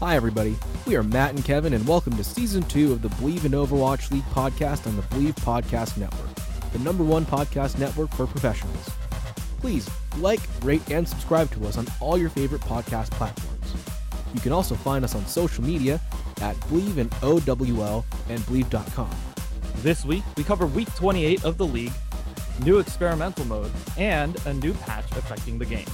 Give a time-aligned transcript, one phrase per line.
[0.00, 0.56] Hi, everybody.
[0.86, 4.12] We are Matt and Kevin, and welcome to season two of the Believe in Overwatch
[4.12, 6.28] League podcast on the Believe Podcast Network,
[6.72, 8.88] the number one podcast network for professionals.
[9.58, 13.74] Please like, rate, and subscribe to us on all your favorite podcast platforms.
[14.32, 16.00] You can also find us on social media
[16.42, 19.10] at Believe in OWL and Believe.com.
[19.78, 21.92] This week, we cover week 28 of the league,
[22.64, 25.88] new experimental mode, and a new patch affecting the game.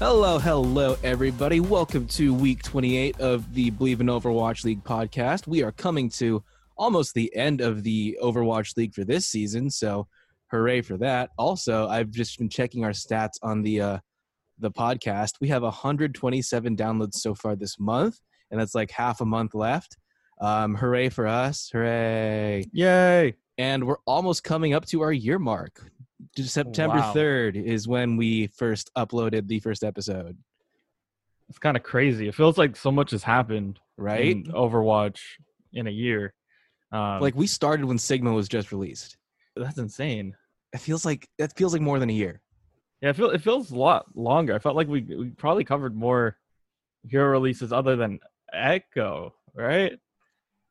[0.00, 1.60] Hello, hello, everybody.
[1.60, 5.46] Welcome to week 28 of the Believe in Overwatch League podcast.
[5.46, 6.42] We are coming to
[6.78, 10.08] almost the end of the Overwatch League for this season, so
[10.50, 11.28] hooray for that.
[11.36, 13.98] Also, I've just been checking our stats on the uh,
[14.58, 15.32] the podcast.
[15.38, 18.18] We have 127 downloads so far this month,
[18.50, 19.98] and that's like half a month left.
[20.40, 21.68] Um, hooray for us!
[21.74, 22.64] Hooray!
[22.72, 23.34] Yay!
[23.58, 25.92] And we're almost coming up to our year mark.
[26.36, 27.12] September Wow.
[27.14, 30.36] 3rd is when we first uploaded the first episode,
[31.48, 32.28] It's kind of crazy.
[32.28, 34.36] It feels like so much has happened right?
[34.36, 35.20] in Overwatch
[35.72, 36.34] in a year.
[36.92, 39.16] Um, like we started when Sigma was just released.
[39.56, 40.34] that's insane.
[40.72, 42.40] It feels like it feels like more than a year.
[43.00, 44.54] Yeah, it, feel, it feels a lot longer.
[44.54, 46.36] I felt like we, we probably covered more
[47.08, 48.20] hero releases other than
[48.52, 49.98] Echo, right?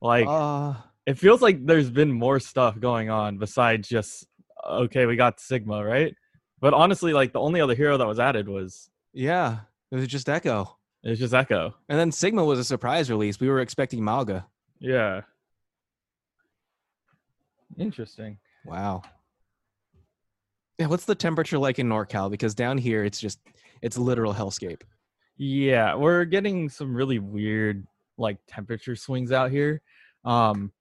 [0.01, 4.27] Like, uh, it feels like there's been more stuff going on besides just
[4.67, 6.15] okay we got sigma right
[6.59, 9.59] but honestly like the only other hero that was added was yeah,
[9.91, 10.77] it was just Echo.
[11.03, 13.39] it's just echo And then Sigma was a surprise release.
[13.39, 14.45] We were expecting Malga.
[14.79, 15.21] yeah
[17.77, 19.01] interesting Wow.
[20.77, 22.29] Yeah, what's the temperature like in NorCal?
[22.29, 23.39] Because down here it's just
[23.81, 24.81] it's literal hellscape.
[25.37, 27.85] yeah we're getting some really weird
[28.17, 29.81] like temperature swings out here
[30.25, 30.71] um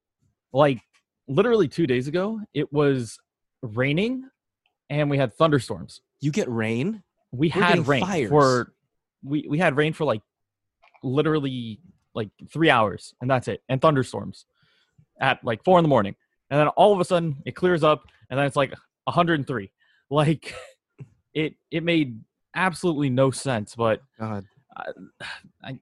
[0.51, 0.81] like
[1.27, 3.17] literally two days ago it was
[3.61, 4.29] raining
[4.89, 7.03] and we had thunderstorms You get rain?
[7.31, 8.29] we We're had rain fires.
[8.29, 8.73] for
[9.23, 10.21] we we had rain for like
[11.03, 11.79] literally
[12.15, 14.45] like three hours and that's it and thunderstorms
[15.21, 16.15] at like four in the morning
[16.49, 18.73] and then all of a sudden it clears up and then it's like
[19.05, 19.71] 103
[20.09, 20.55] like
[21.33, 22.19] it it made
[22.55, 24.45] absolutely no sense but God.
[25.63, 25.77] I,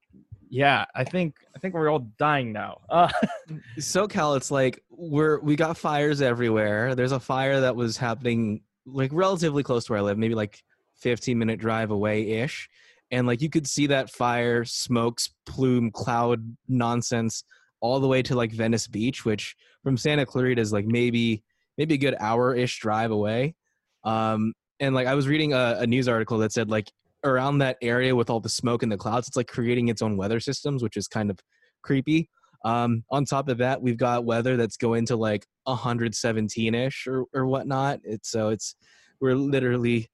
[0.49, 3.09] yeah i think i think we're all dying now uh
[3.79, 6.95] SoCal, it's like we're we got fires everywhere.
[6.95, 10.61] There's a fire that was happening like relatively close to where I live, maybe like
[11.01, 12.67] 15 minute drive away ish.
[13.11, 17.43] And like you could see that fire, smokes, plume, cloud nonsense
[17.79, 21.43] all the way to like Venice Beach, which from Santa Clarita is like maybe
[21.77, 23.55] maybe a good hour ish drive away.
[24.03, 26.91] Um, and like I was reading a, a news article that said like
[27.23, 30.17] around that area with all the smoke and the clouds, it's like creating its own
[30.17, 31.39] weather systems, which is kind of
[31.83, 32.29] creepy.
[32.65, 37.25] Um, on top of that, we've got weather that's going to like 117 ish or,
[37.33, 38.01] or whatnot.
[38.03, 38.75] It's so it's
[39.19, 40.09] we're literally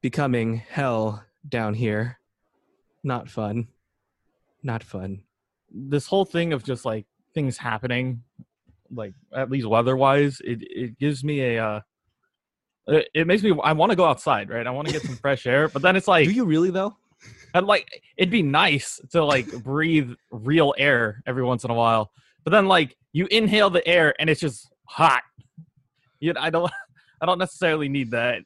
[0.00, 2.18] becoming hell down here.
[3.02, 3.68] Not fun.
[4.62, 5.22] Not fun.
[5.70, 8.22] this whole thing of just like things happening
[8.90, 11.80] like at least weather wise it, it gives me a uh
[12.86, 15.16] it, it makes me i want to go outside right i want to get some
[15.16, 16.96] fresh air but then it's like Do you really though?
[17.54, 22.10] I'd like it'd be nice to like breathe real air every once in a while
[22.44, 25.22] but then like you inhale the air and it's just hot
[26.20, 26.70] you know, i don't
[27.20, 28.42] i don't necessarily need that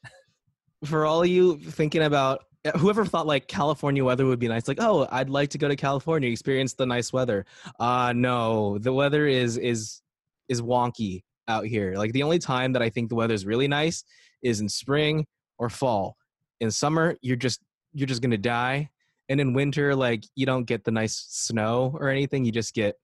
[0.85, 2.45] For all you thinking about
[2.77, 5.77] whoever thought like California weather would be nice, like, oh, I'd like to go to
[5.77, 7.47] California, experience the nice weather.
[7.81, 10.03] Uh no, the weather is is
[10.49, 11.95] is wonky out here.
[11.95, 14.05] Like the only time that I think the weather is really nice
[14.43, 15.27] is in spring
[15.59, 16.17] or fall.
[16.61, 17.61] In summer, you're just
[17.99, 18.91] you're just gonna die.
[19.29, 22.45] And in winter, like you don't get the nice snow or anything.
[22.45, 22.97] You just get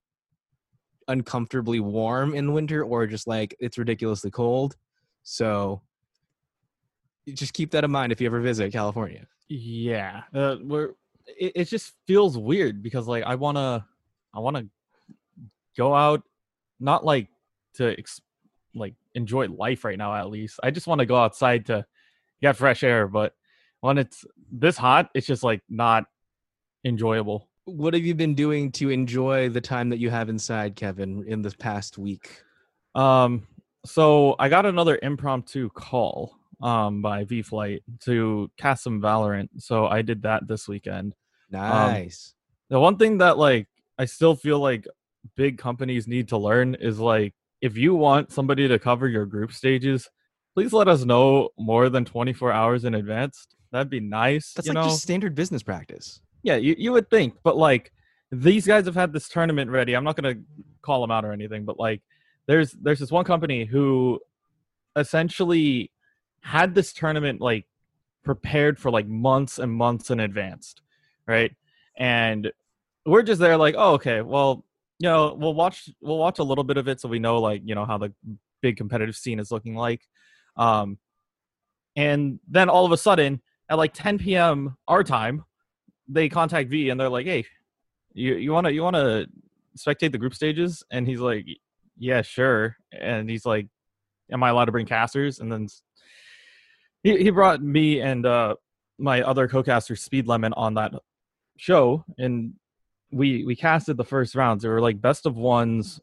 [1.09, 4.77] uncomfortably warm in winter or just like it's ridiculously cold.
[5.23, 5.83] So
[7.33, 9.27] just keep that in mind if you ever visit California.
[9.49, 10.91] yeah uh, we're
[11.27, 13.85] it, it just feels weird because like i want to
[14.35, 14.67] i want to
[15.77, 16.23] go out
[16.81, 17.29] not like
[17.75, 18.21] to ex-
[18.75, 21.85] like enjoy life right now at least i just want to go outside to
[22.43, 23.35] get fresh air but
[23.85, 26.05] when it's this hot it's just like not
[26.85, 31.25] enjoyable What have you been doing to enjoy the time that you have inside, Kevin,
[31.27, 32.43] in this past week?
[32.95, 33.47] um
[33.85, 39.87] so i got another impromptu call um by v flight to cast some valorant so
[39.87, 41.13] i did that this weekend
[41.51, 42.35] Nice.
[42.71, 44.87] The one thing that like I still feel like
[45.37, 49.53] big companies need to learn is like if you want somebody to cover your group
[49.53, 50.09] stages,
[50.55, 53.47] please let us know more than 24 hours in advance.
[53.75, 54.53] That'd be nice.
[54.53, 54.91] That's you like know?
[54.91, 56.21] just standard business practice.
[56.45, 57.91] yeah, you, you would think, but like
[58.31, 59.95] these guys have had this tournament ready.
[59.95, 60.37] I'm not gonna
[60.81, 62.01] call them out or anything, but like
[62.47, 64.21] there's there's this one company who
[64.95, 65.91] essentially
[66.41, 67.67] had this tournament like
[68.23, 70.77] prepared for like months and months in advance,
[71.27, 71.53] right?
[71.97, 72.53] And
[73.05, 74.65] we're just there like, oh, okay, well,
[75.01, 77.63] you know, we'll watch we'll watch a little bit of it so we know like
[77.65, 78.13] you know how the
[78.63, 80.03] big competitive scene is looking like.
[80.57, 80.97] Um,
[81.97, 84.77] and then all of a sudden, at like 10 p.m.
[84.89, 85.45] our time,
[86.09, 87.45] they contact V and they're like, "Hey,
[88.13, 89.27] you you wanna you wanna
[89.79, 91.47] spectate the group stages?" And he's like,
[91.97, 93.69] "Yeah, sure." And he's like,
[94.31, 95.69] "Am I allowed to bring casters?" And then
[97.03, 98.57] he he brought me and uh,
[98.99, 100.93] my other co-caster Speed Lemon on that
[101.57, 102.55] show, and
[103.13, 104.63] we we casted the first rounds.
[104.63, 106.01] There were like best of ones.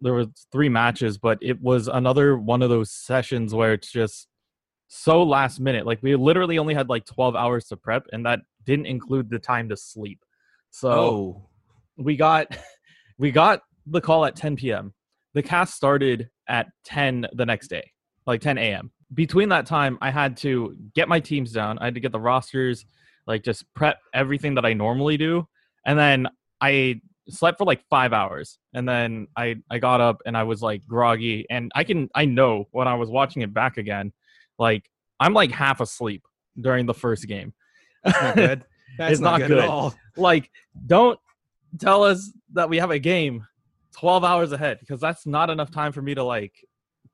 [0.00, 4.28] There was three matches, but it was another one of those sessions where it's just
[4.88, 5.86] so last minute.
[5.86, 9.38] Like we literally only had like 12 hours to prep, and that didn't include the
[9.38, 10.24] time to sleep.
[10.70, 11.48] So Oh,
[11.96, 12.56] we got
[13.18, 14.92] we got the call at 10 p.m.
[15.34, 17.92] The cast started at 10 the next day,
[18.26, 18.90] like 10 a.m.
[19.14, 21.78] Between that time, I had to get my teams down.
[21.78, 22.84] I had to get the rosters,
[23.26, 25.46] like just prep everything that I normally do,
[25.86, 26.28] and then
[26.60, 30.62] I slept for like five hours, and then I I got up and I was
[30.62, 34.12] like groggy, and I can I know when I was watching it back again,
[34.58, 34.88] like
[35.20, 36.22] I'm like half asleep
[36.60, 37.52] during the first game.
[38.04, 38.64] that's not good.
[38.98, 39.64] That's It's not at good.
[39.64, 39.94] all.
[40.16, 40.50] like
[40.86, 41.20] don't
[41.78, 43.46] tell us that we have a game
[43.96, 46.52] 12 hours ahead because that's not enough time for me to like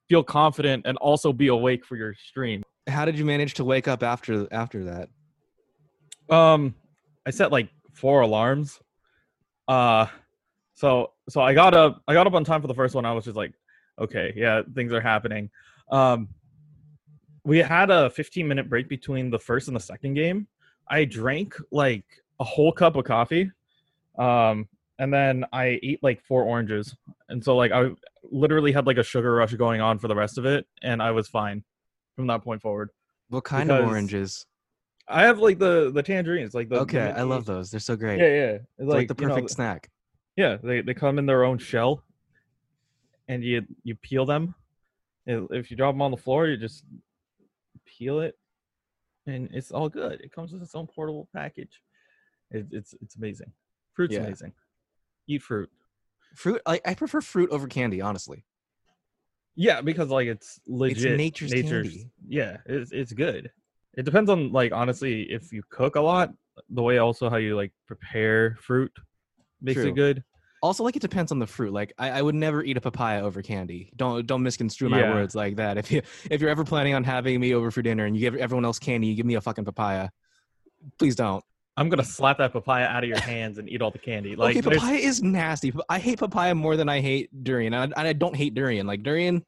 [0.09, 3.87] feel confident and also be awake for your stream How did you manage to wake
[3.89, 5.09] up after after that?
[6.35, 6.75] um
[7.27, 8.81] i set like four alarms
[9.69, 10.07] uh
[10.75, 13.13] so so i got up i got up on time for the first one i
[13.13, 13.53] was just like
[14.01, 15.51] okay yeah things are happening
[15.91, 16.29] um
[17.45, 20.47] we had a 15 minute break between the first and the second game
[20.89, 22.05] i drank like
[22.41, 23.51] a whole cup of coffee
[24.19, 24.69] um
[24.99, 26.97] and then i ate like four oranges
[27.29, 27.89] and so like i
[28.31, 31.11] literally had like a sugar rush going on for the rest of it and i
[31.11, 31.63] was fine
[32.17, 32.91] from that point forward
[33.29, 34.47] What kind of oranges?
[35.09, 37.71] i have like the the tangerines like the the Okay, I love those.
[37.71, 38.21] They're so great.
[38.21, 39.91] yeah yeah it's It's like, the you know, perfect snack.
[40.37, 42.03] yeah they, they come in their own shell
[43.29, 44.55] and you you peel them
[45.27, 46.85] if you drop them on the floor you just
[47.87, 48.35] peel it
[49.27, 51.81] and it's all good it comes with its own portable package
[52.51, 53.51] it, it's it's amazing
[53.95, 54.21] fruit's Yeah.
[54.21, 54.53] amazing
[55.27, 55.71] eat fruit
[56.37, 56.61] Fruit.
[56.67, 58.45] I, I prefer fruit over candy, honestly.
[59.55, 62.11] yeah because like it's legit It's nature's candy.
[62.27, 63.51] yeah it's, it's good
[63.97, 66.33] it depends on like honestly if you cook a lot
[66.71, 68.93] the way also how you like prepare fruit
[69.63, 69.91] makes True.
[69.91, 70.25] it good
[70.65, 71.75] Also, like it depends on the fruit.
[71.75, 73.93] Like I, I would never eat a papaya over candy.
[73.97, 75.13] Don't don't misconstrue my Yeah.
[75.13, 75.77] words like that.
[75.77, 76.01] If you
[76.31, 78.79] if you're ever planning on having me over for dinner and you give everyone else
[78.79, 80.09] candy, you give me a fucking papaya.
[80.99, 81.45] Please don't.
[81.77, 84.57] i'm gonna slap that papaya out of your hands and eat all the candy like
[84.57, 85.71] okay, papaya is nasty.
[85.91, 87.75] I hate papaya more than I hate durian.
[87.75, 88.87] And I, and I don't hate durian.
[88.87, 89.45] Like durian,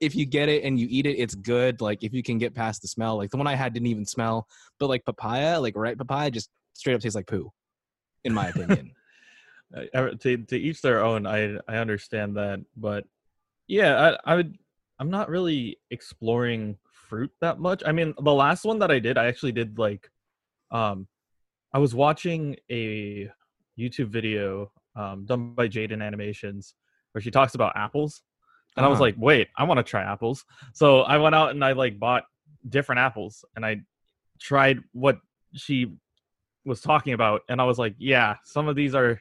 [0.00, 1.80] if you get it and you eat it, it's good.
[1.80, 3.16] Like if you can get past the smell.
[3.16, 4.46] Like the one I had didn't even smell.
[4.78, 7.50] But like papaya, like ripe papaya, just straight up tastes like poo,
[8.24, 8.92] in my opinion.
[9.74, 11.26] Uh, to to each their own.
[11.26, 13.04] I I understand that, but
[13.66, 14.56] yeah, I I would.
[14.98, 17.82] I'm not really exploring fruit that much.
[17.86, 20.10] I mean, the last one that I did, I actually did like,
[20.72, 21.06] um,
[21.72, 23.30] I was watching a
[23.78, 26.74] YouTube video um done by Jaiden Animations
[27.12, 28.22] where she talks about apples,
[28.76, 29.04] and I was Uh-huh.
[29.04, 30.44] like, wait, I want to try apples.
[30.72, 32.24] So I went out and I like bought
[32.68, 33.82] different apples, and I
[34.40, 35.20] tried what
[35.52, 35.92] she
[36.64, 39.20] was talking about, and I was like, yeah, some of these are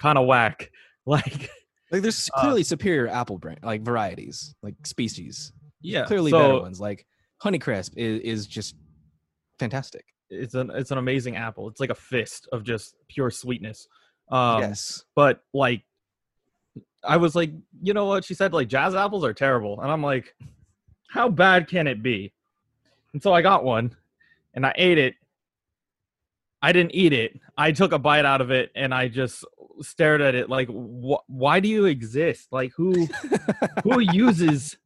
[0.00, 0.70] kind of whack.
[1.06, 1.50] Like,
[1.90, 5.52] Like there's Uh, clearly superior apple brand like varieties, like species.
[5.80, 6.78] yeah, Clearly so better ones.
[6.80, 7.06] Like
[7.42, 8.76] Honeycrisp is, is just
[9.58, 10.04] fantastic.
[10.28, 11.68] It's an it's an amazing apple.
[11.68, 13.88] It's like a fist of just pure sweetness.
[14.30, 15.02] Um, yes.
[15.16, 15.82] but like,
[17.02, 17.50] I was like,
[17.82, 18.24] you know what?
[18.24, 20.34] She said like jazz apples are terrible, and I'm like,
[21.08, 22.32] how bad can it be?
[23.14, 23.96] And so I got one,
[24.54, 25.14] and I ate it.
[26.62, 27.40] I didn't eat it.
[27.56, 29.44] I took a bite out of it, and I just
[29.82, 32.48] stared at it like, wh- why do you exist?
[32.52, 33.06] Like, who?
[33.84, 34.76] who uses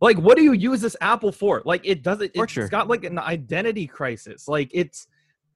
[0.00, 1.62] like what do you use this apple for?
[1.64, 2.68] Like it doesn't it's Torture.
[2.68, 4.48] got like an identity crisis.
[4.48, 5.06] Like it's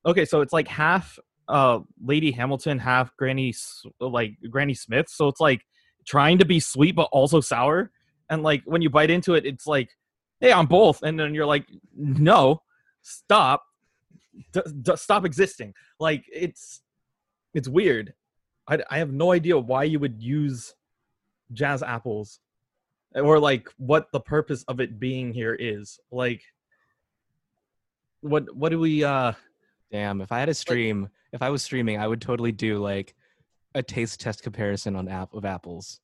[0.06, 3.54] okay so it's like half uh lady hamilton half granny
[4.00, 5.08] like granny smith.
[5.08, 5.64] So it's like
[6.06, 7.90] trying to be sweet but also sour.
[8.28, 9.88] And like when you bite into it it's like
[10.40, 11.02] hey i'm both.
[11.02, 12.60] And then you're like no
[13.02, 13.62] stop.
[14.52, 15.72] D- d- stop existing.
[15.98, 16.82] Like it's
[17.54, 18.12] it's weird
[18.66, 20.74] I, I have no idea why you would use
[21.52, 22.40] jazz apples
[23.14, 26.42] or like what the purpose of it being here is like
[28.20, 29.32] what what do we uh
[29.92, 33.14] Damn, if I had a stream, if I was streaming, I would totally do like
[33.76, 36.00] a taste test comparison on app of apples.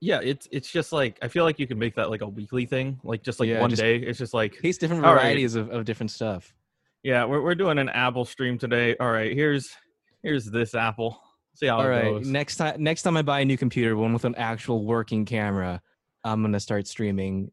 [0.00, 2.66] yeah, it's it's just like I feel like you can make that like a weekly
[2.66, 3.96] thing, like just like Yeah, one just- day.
[3.96, 5.22] It's just like Taste different All right.
[5.22, 6.54] varieties of, of different stuff.
[7.02, 8.94] yeah, we're we're doing an apple stream today.
[9.00, 9.74] All right, here's
[10.22, 11.20] here's this apple.
[11.54, 12.02] See how All it right.
[12.04, 12.28] goes.
[12.28, 15.80] Next time, next time I buy a new computer, one with an actual working camera,
[16.24, 17.50] I'm gonna start streaming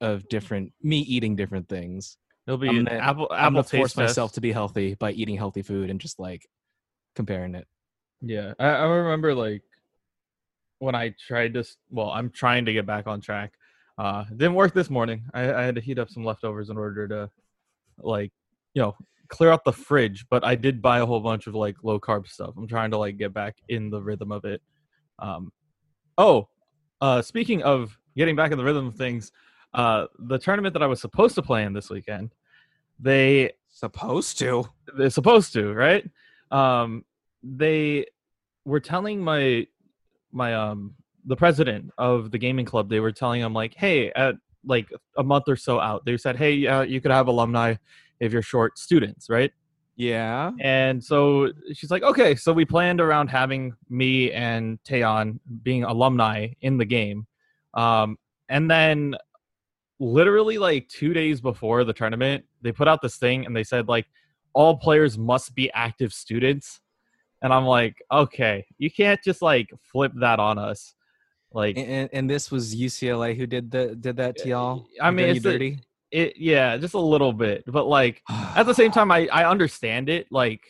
[0.00, 2.16] of different me eating different things.
[2.46, 4.94] It'll be I'm an gonna- apple I'm apple gonna taste force myself to be healthy
[4.94, 6.46] by eating healthy food and just like
[7.14, 7.66] comparing it.
[8.20, 9.62] Yeah, I, I remember like
[10.78, 11.64] when I tried to.
[11.90, 13.52] Well, I'm trying to get back on track.
[13.96, 15.24] Uh, didn't work this morning.
[15.32, 17.30] I, I had to heat up some leftovers in order to,
[17.98, 18.32] like,
[18.74, 18.96] you know,
[19.28, 20.26] clear out the fridge.
[20.30, 22.54] But I did buy a whole bunch of like low carb stuff.
[22.56, 24.62] I'm trying to like get back in the rhythm of it.
[25.18, 25.52] Um,
[26.18, 26.48] oh,
[27.00, 29.32] uh, speaking of getting back in the rhythm of things,
[29.74, 32.34] uh, the tournament that I was supposed to play in this weekend,
[33.00, 34.64] they Supposed to.
[34.96, 36.08] they're supposed to right
[36.52, 37.04] um
[37.42, 38.06] they
[38.64, 39.66] were telling my
[40.30, 40.94] my um
[41.26, 44.88] the president of the gaming club they were telling him like hey at like
[45.18, 47.74] a month or so out they said hey yeah you could have alumni
[48.20, 49.52] if you're short students right
[49.96, 50.52] Yeah.
[50.60, 56.48] and so she's like okay so we planned around having me and Taeyon being alumni
[56.60, 57.26] in the game
[57.74, 58.16] um
[58.48, 59.14] and then
[60.00, 63.88] literally like two days before the tournament they put out this thing and they said
[63.88, 64.06] like
[64.52, 66.80] all players must be active students
[67.42, 70.94] and i'm like okay you can't just like flip that on us
[71.52, 74.88] like And, and, this was UCLA who did the did that to y'all.
[75.00, 75.78] I mean, it's a- dirty.
[76.14, 78.22] It yeah just a little bit but like
[78.60, 80.62] at the same time i i understand it like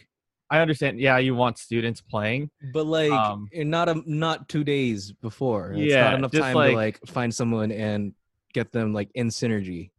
[0.51, 5.13] i understand yeah you want students playing But like, Um, not a not two days
[5.29, 5.73] before.
[5.73, 8.13] It's Yeah, not enough time like- to like find someone and
[8.59, 9.91] get them like in synergy.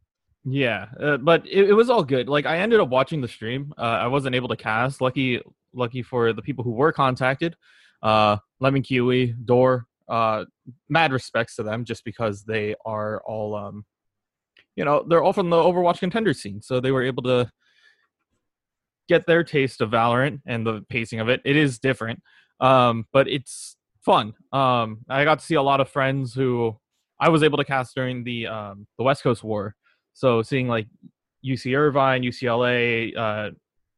[0.48, 2.28] Yeah, uh, but it, it was all good.
[2.28, 3.74] Like I ended up watching the stream.
[3.76, 5.00] Uh, I wasn't able to cast.
[5.00, 5.40] Lucky,
[5.74, 7.56] lucky for the people who were contacted.
[8.02, 9.86] Uh, Lemon Kiwi, Door.
[10.08, 10.44] Uh,
[10.88, 13.84] mad respects to them, just because they are all, um,
[14.76, 17.50] you know, they're all from the Overwatch contender scene, so they were able to
[19.08, 21.40] get their taste of Valorant and the pacing of it.
[21.44, 22.22] It is different,
[22.60, 24.34] um, but it's fun.
[24.52, 26.78] Um, I got to see a lot of friends who
[27.18, 29.74] I was able to cast during the um, the West Coast War.
[30.12, 30.86] So seeing like
[31.44, 33.50] UC Irvine, UCLA, uh,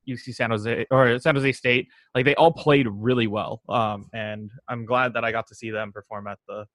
[0.09, 3.63] UC San Jose or San Jose State, like they all played really well.
[3.69, 6.67] Um, and I'm glad that I got to see them perform at the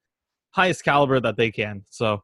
[0.52, 1.84] highest caliber that they can.
[1.90, 2.24] So,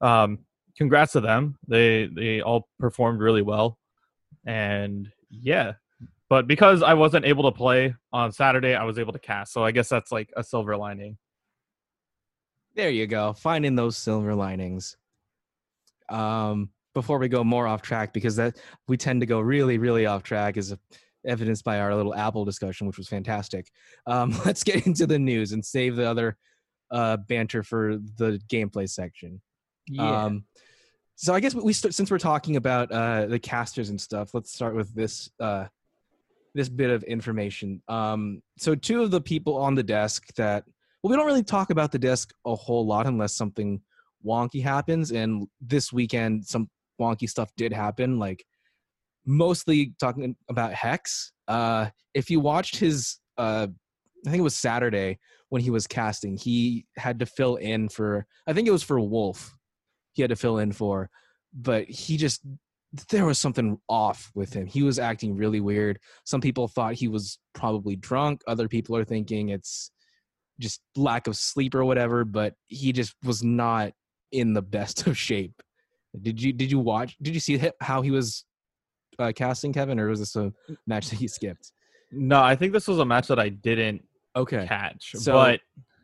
[0.00, 0.40] um,
[0.76, 1.56] congrats to them.
[1.66, 3.78] They they all performed really well,
[4.46, 5.72] and yeah.
[6.30, 9.52] But because I wasn't able to play on Saturday, I was able to cast.
[9.52, 11.18] So I guess that's like a silver lining.
[12.74, 13.34] There you go.
[13.34, 14.96] Finding those silver linings.
[16.08, 18.56] Um, before we go more off track, because that
[18.88, 20.74] we tend to go really, really off track, is
[21.26, 23.70] evidenced by our little Apple discussion, which was fantastic.
[24.06, 26.36] Um, let's get into the news and save the other
[26.90, 29.40] uh, banter for the gameplay section.
[29.98, 30.44] Um,
[31.16, 34.74] so I guess we since we're talking about uh, the casters and stuff, let's start
[34.74, 35.66] with this uh,
[36.54, 37.82] this bit of information.
[37.88, 40.64] Um, so two of the people on the desk that
[41.02, 43.80] well, we don't really talk about the desk a whole lot unless something
[44.24, 45.12] wonky happens.
[45.12, 46.68] And this weekend, some
[47.00, 48.18] wonky stuff did happen.
[48.18, 48.44] Like
[49.26, 51.32] mostly talking about Hex.
[51.46, 53.66] Uh, if you watched his, uh,
[54.26, 55.18] I think it was Saturday
[55.50, 58.26] when he was casting, he had to fill in for.
[58.46, 59.54] I think it was for Wolf.
[60.14, 61.10] He had to fill in for,
[61.52, 62.40] but he just
[63.10, 64.66] there was something off with him.
[64.66, 65.98] He was acting really weird.
[66.24, 68.40] Some people thought he was probably drunk.
[68.46, 69.90] Other people are thinking it's
[70.60, 73.92] just lack of sleep or whatever, but he just was not
[74.30, 75.60] in the best of shape.
[76.22, 78.44] Did you did you watch did you see how he was
[79.18, 80.52] uh, casting Kevin or was this a
[80.86, 81.72] match that he skipped?
[82.12, 84.04] no, I think this was a match that I didn't
[84.36, 84.66] Okay.
[84.66, 85.60] catch, So- but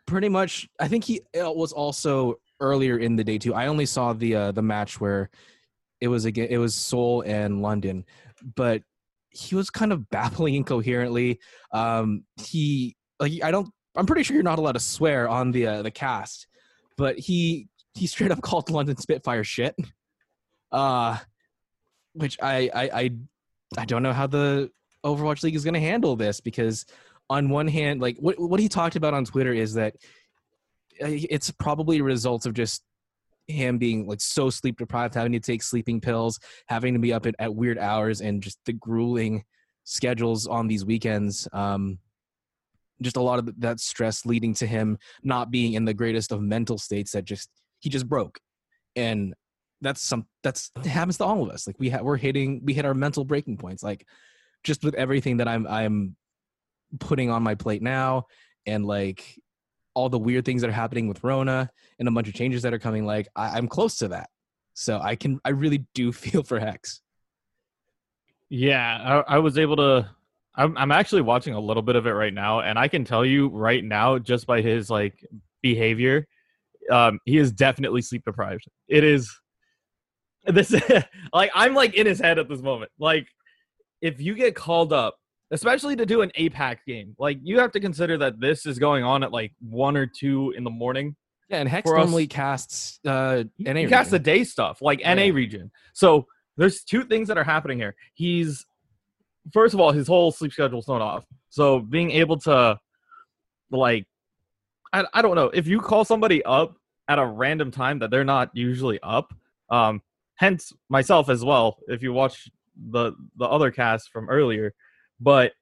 [0.07, 3.55] Pretty much I think he it was also earlier in the day too.
[3.55, 5.31] I only saw the uh, the match where
[6.01, 8.05] it was again it was Seoul and London,
[8.57, 8.83] but
[9.31, 11.41] he was kind of babbling incoherently.
[11.73, 15.67] Um he like I don't I'm pretty sure you're not allowed to swear on the
[15.67, 16.47] uh, the cast,
[16.97, 19.75] but he he straight up called London Spitfire shit.
[20.73, 21.19] Uh
[22.13, 23.11] which I I I,
[23.79, 24.71] I don't know how the
[25.05, 26.85] Overwatch League is going to handle this because
[27.29, 29.95] on one hand, like what what he talked about on Twitter is that
[31.01, 32.83] it's probably a result of just
[33.49, 36.39] him being like so sleep deprived, having to take sleeping pills,
[36.69, 39.45] having to be up at, at weird hours, and just the grueling
[39.85, 41.49] schedules on these weekends.
[41.53, 41.99] Um,
[43.03, 46.43] just a lot of that stress leading to him not being in the greatest of
[46.43, 47.13] mental states.
[47.13, 47.49] That just
[47.81, 48.39] he just broke,
[48.95, 49.35] and
[49.81, 51.67] that's some that's happens to all of us.
[51.67, 53.83] Like we ha- we're hitting we hit our mental breaking points.
[53.83, 54.07] Like
[54.63, 56.17] just with everything that I'm I'm
[56.99, 58.27] putting on my plate now
[58.67, 59.41] and like
[59.95, 62.73] all the weird things that are happening with Rona and a bunch of changes that
[62.73, 64.31] are coming, like I, I'm close to that.
[64.75, 67.01] So I can, I really do feel for Hex.
[68.49, 70.11] Yeah, I, I was able to.
[70.57, 73.25] I'm, I'm actually watching a little bit of it right now, and I can tell
[73.25, 75.25] you right now, just by his like
[75.63, 76.27] behavior,
[76.91, 78.65] um, he is definitely sleep deprived.
[78.89, 79.33] It is
[80.45, 80.75] this
[81.33, 82.91] like I'm like in his head at this moment.
[82.99, 83.29] Like,
[84.03, 85.20] if you get called up,
[85.51, 89.05] especially to do an APAC game, like you have to consider that this is going
[89.05, 91.17] on at like one or two in the morning.
[91.49, 93.81] Yeah, and Hex normally casts uh, NA.
[93.81, 95.71] He casts the day stuff, like NA region.
[95.95, 96.27] So
[96.57, 97.97] there's two things that are happening here.
[98.15, 98.65] He's
[99.53, 101.27] first of all, his whole sleep schedule's thrown off.
[101.49, 102.79] So being able to
[103.71, 104.07] like
[104.93, 106.77] I, I don't know, if you call somebody up
[107.09, 109.33] at a random time that they're not usually up,
[109.71, 110.03] um,
[110.37, 112.49] hence myself as well, if you watch
[112.91, 114.73] the the other cast from earlier.
[115.21, 115.53] But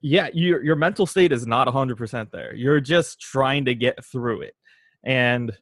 [0.00, 2.54] yeah, your your mental state is not 100% there.
[2.54, 4.54] You're just trying to get through it.
[5.04, 5.56] And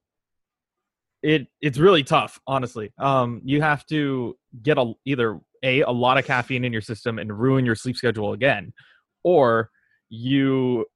[1.23, 2.93] it it's really tough, honestly.
[2.99, 7.19] Um you have to get a either a a lot of caffeine in your system
[7.19, 8.73] and ruin your sleep schedule again
[9.23, 9.71] or
[10.09, 10.87] you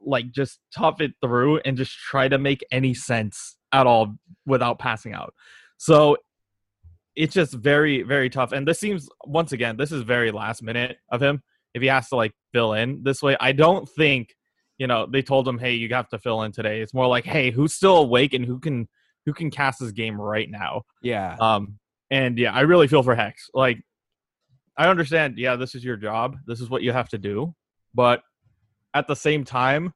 [0.00, 4.14] like just tough it through and just try to make any sense at all
[4.44, 5.34] without passing out.
[5.78, 6.16] So
[7.16, 8.52] it's just very very tough.
[8.52, 11.42] And this seems once again this is very last minute of him
[11.74, 13.36] if he has to like fill in this way.
[13.40, 14.36] I don't think
[14.78, 16.80] you know they told him hey you have to fill in today.
[16.82, 18.88] It's more like hey who's still awake and who can
[19.24, 20.82] who can cast this game right now?
[21.02, 21.36] Yeah.
[21.40, 21.78] um
[22.10, 23.50] and yeah i really feel for hex.
[23.54, 23.82] Like
[24.76, 26.36] i understand yeah this is your job.
[26.46, 27.54] This is what you have to do.
[27.94, 28.22] But
[28.92, 29.94] at the same time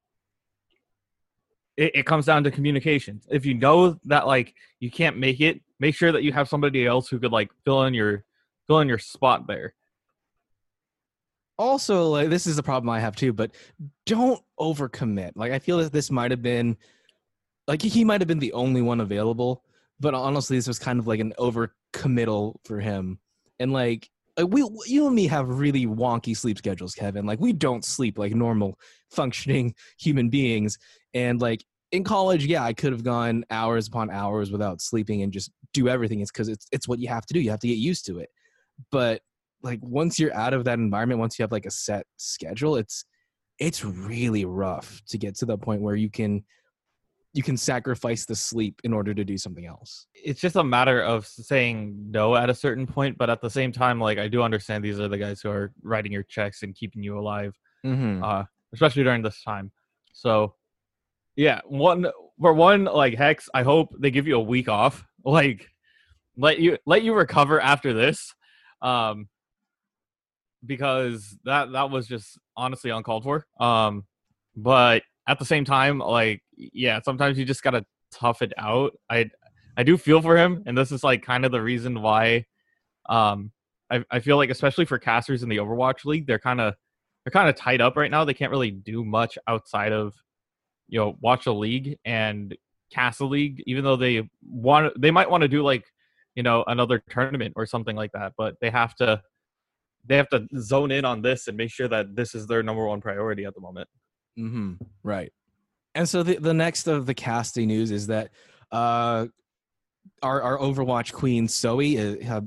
[1.77, 3.27] it, it comes down to communications.
[3.31, 6.87] If you know that like you can't make it make sure that you have somebody
[6.87, 8.25] else who could like fill in your
[8.67, 9.75] fill in your spot there.
[11.59, 13.51] Also like this is a problem i have too but
[14.07, 15.33] don't overcommit.
[15.35, 16.77] Like i feel that this might have been
[17.67, 19.65] like he might have been the only one available
[19.99, 23.19] but honestly this was kind of like an overcommittal for him.
[23.59, 27.27] And like like, we you and me have really wonky sleep schedules kevin.
[27.27, 28.79] Like we don't sleep like normal
[29.11, 30.79] functioning human beings.
[31.13, 35.33] And like in college yeah i could have gone hours upon hours without sleeping and
[35.33, 36.21] just do everything.
[36.21, 37.41] It's because it's it's what you have to do.
[37.41, 38.31] You have to get used to it.
[38.91, 39.23] But
[39.63, 43.05] like once you're out of that environment once you have like a set schedule it's
[43.59, 46.43] it's really rough to get to the point where you can
[47.35, 50.07] you can sacrifice the sleep in order to do something else.
[50.15, 53.71] It's just a matter of saying no at a certain point but at the same
[53.71, 56.75] time like i do understand these are the guys who are writing your checks and
[56.75, 58.25] keeping you alive mm-hmm.
[58.25, 59.71] uh especially during this time.
[60.13, 60.55] So
[61.37, 62.07] yeah one
[62.41, 65.05] for one like hex i hope they give you a week off.
[65.23, 65.69] Like
[66.39, 68.35] let you let you recover after this
[68.81, 69.29] um
[70.65, 73.47] because that that was just honestly uncalled for.
[73.61, 74.07] Um
[74.57, 78.93] but at the same time like yeah sometimes you just gotta tough it out.
[79.11, 79.29] I
[79.77, 82.47] i do feel for him and this is like kind of the reason why
[83.11, 83.53] um
[83.91, 86.75] i, I feel like especially for casters in the overwatch league they're kind of
[87.25, 88.25] they're kind of tied up right now.
[88.25, 90.15] They can't really do much outside of
[90.91, 92.57] you know watch a league and
[92.93, 95.85] cast a league even though they want they might want to do like
[96.35, 99.21] you know another tournament or something like that but they have to
[100.07, 102.87] they have to zone in on this and make sure that this is their number
[102.87, 103.89] one priority at the moment
[104.39, 104.75] Mm-hmm.
[105.03, 105.33] Right.
[105.95, 108.31] And so the, the next of the casting news is that
[108.71, 109.27] uh,
[110.23, 112.41] our our Overwatch queen Zoe, uh,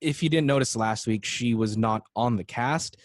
[0.00, 2.96] if you didn't notice last week, she was not on the cast.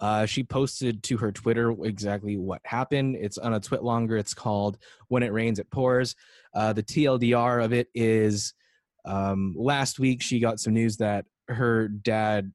[0.00, 3.16] Uh, she posted to her Twitter exactly what happened.
[3.16, 4.18] It's on a TwitLonger.
[4.18, 6.14] It's called "When It Rains, It Pours."
[6.54, 8.54] Uh, the TLDR of it is
[9.04, 12.52] um, last week she got some news that her dad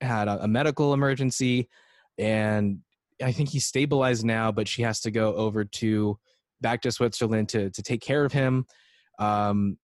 [0.00, 1.68] had a, a medical emergency,
[2.18, 2.80] and
[3.22, 6.18] I think he's stabilized now, but she has to go over to
[6.60, 8.66] back to Switzerland to to take care of him.
[9.18, 9.78] Um,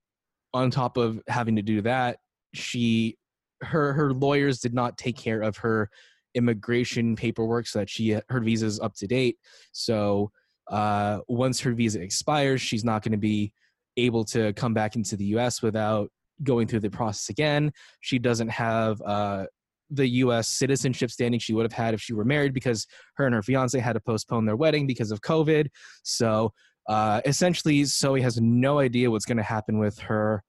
[0.54, 2.18] on top of having to do that,
[2.54, 3.16] she
[3.62, 5.90] her her lawyers did not take care of her
[6.38, 9.36] immigration paperwork so that she her visa's up to date.
[9.72, 10.30] So
[10.68, 13.52] uh, once her visa expires, she's not going to be
[13.96, 15.60] able to come back into the U.S.
[15.60, 16.10] without
[16.42, 17.72] going through the process again.
[18.00, 19.46] She doesn't have uh,
[19.90, 20.48] the U.S.
[20.48, 23.78] citizenship standing she would have had if she were married because her and her fiance
[23.78, 25.68] had to postpone their wedding because of COVID.
[26.04, 26.52] So
[26.88, 30.42] uh, essentially, Zoe has no idea what's going to happen with her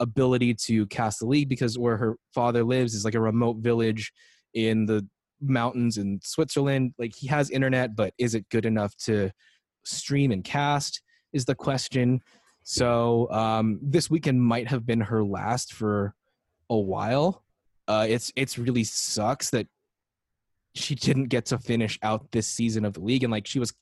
[0.00, 4.12] ability to cast the league because where her father lives is like a remote village
[4.52, 5.06] in the
[5.40, 6.94] mountains in Switzerland.
[6.98, 9.30] Like he has internet, but is it good enough to
[9.84, 11.02] stream and cast?
[11.32, 12.20] Is the question.
[12.62, 16.14] So um, this weekend might have been her last for
[16.70, 17.42] a while.
[17.86, 19.66] Uh, it's it's really sucks that
[20.74, 23.72] she didn't get to finish out this season of the league and like she was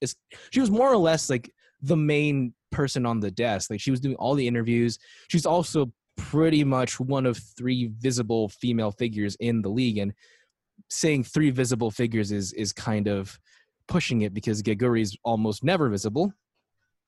[0.50, 1.50] she was more or less like
[1.82, 3.70] the main person on the desk.
[3.70, 4.98] Like she was doing all the interviews.
[5.28, 10.12] She's also pretty much one of three visible female figures in the league, and
[10.88, 13.38] saying three visible figures is is kind of
[13.88, 16.32] pushing it because Geguri is almost never visible.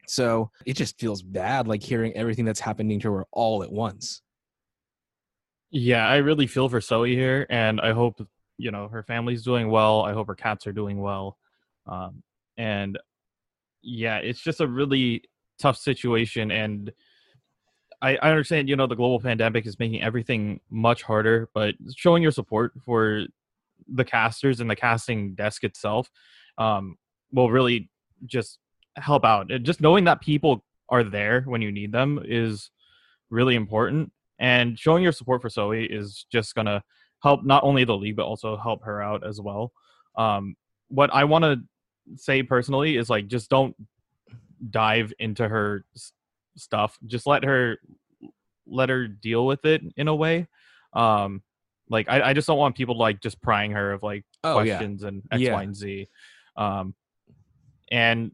[0.09, 4.22] So it just feels bad, like hearing everything that's happening to her all at once.
[5.70, 8.24] Yeah, I really feel for Zoe here, and I hope
[8.57, 10.02] you know her family's doing well.
[10.02, 11.37] I hope her cats are doing well,
[11.87, 12.22] um,
[12.57, 12.98] and
[13.83, 15.22] yeah, it's just a really
[15.59, 16.50] tough situation.
[16.50, 16.92] And
[18.02, 22.22] I, I understand, you know, the global pandemic is making everything much harder, but showing
[22.22, 23.26] your support for
[23.88, 26.11] the casters and the casting desk itself
[26.59, 26.96] um,
[27.33, 27.90] will really
[28.25, 28.59] just
[28.96, 29.49] help out.
[29.62, 32.70] Just knowing that people are there when you need them is
[33.31, 34.12] really important.
[34.38, 36.83] And showing your support for Zoe is just going to
[37.22, 39.72] help not only the league, but also help her out as well.
[40.16, 40.57] Um,
[40.88, 41.61] what I want to
[42.16, 43.75] say personally is like, just don't
[44.70, 46.12] dive into her s-
[46.57, 46.99] stuff.
[47.07, 47.79] Just let her
[48.66, 50.49] let her deal with it in a way.
[50.92, 51.42] Um,
[51.88, 54.77] like I, I just don't want people like just prying her of like Oh, yeah.
[54.77, 55.61] questions and X, Y, Yeah.
[55.61, 56.09] and Z.
[56.57, 56.94] Um,
[57.90, 58.33] and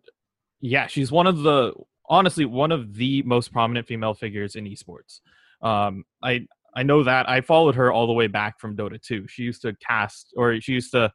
[0.61, 1.73] yeah, she's one of the
[2.09, 5.21] honestly one of the most prominent female figures in esports.
[5.61, 9.27] Um, I I know that I followed her all the way back from Dota 2.
[9.29, 11.13] She used to cast or she used to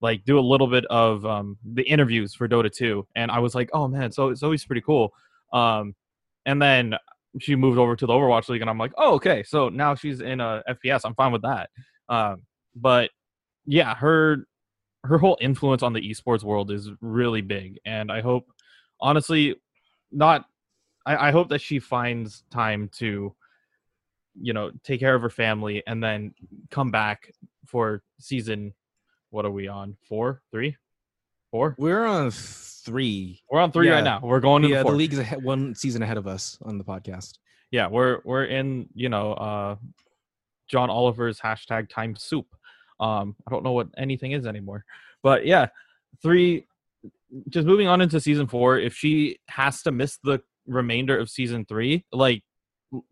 [0.00, 3.54] like do a little bit of um, the interviews for Dota 2, and I was
[3.54, 5.12] like, oh man, so it's always pretty cool.
[5.52, 5.94] Um,
[6.46, 6.94] and then
[7.38, 10.20] she moved over to the Overwatch League, and I'm like, oh okay, so now she's
[10.20, 11.02] in a FPS.
[11.04, 11.70] I'm fine with that.
[12.08, 12.42] Um,
[12.74, 13.10] but
[13.66, 14.46] yeah, her
[15.04, 18.46] her whole influence on the esports world is really big, and I hope,
[19.00, 19.56] honestly,
[20.10, 20.44] not.
[21.06, 23.34] I, I hope that she finds time to,
[24.38, 26.34] you know, take care of her family and then
[26.70, 27.32] come back
[27.66, 28.74] for season.
[29.30, 29.96] What are we on?
[30.02, 30.76] Four, three,
[31.50, 31.74] four?
[31.78, 32.30] We're on
[32.90, 33.40] three.
[33.50, 33.94] We're on three Yeah.
[33.96, 34.20] right now.
[34.22, 34.98] We're going to Yeah, the the fourth.
[34.98, 37.38] league's ahead, one season ahead of us on the podcast.
[37.72, 39.76] yeah we're we're in you know uh
[40.68, 42.46] john oliver's hashtag time soup
[42.98, 44.84] um i don't know what anything is anymore
[45.22, 45.66] but yeah
[46.20, 46.66] three
[47.48, 51.64] just moving on into season four if she has to miss the remainder of season
[51.64, 52.42] three like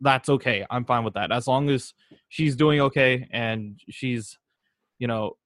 [0.01, 1.95] that's okay i'm fine with that as long as
[2.29, 4.39] she's doing okay and she's
[4.99, 5.37] you know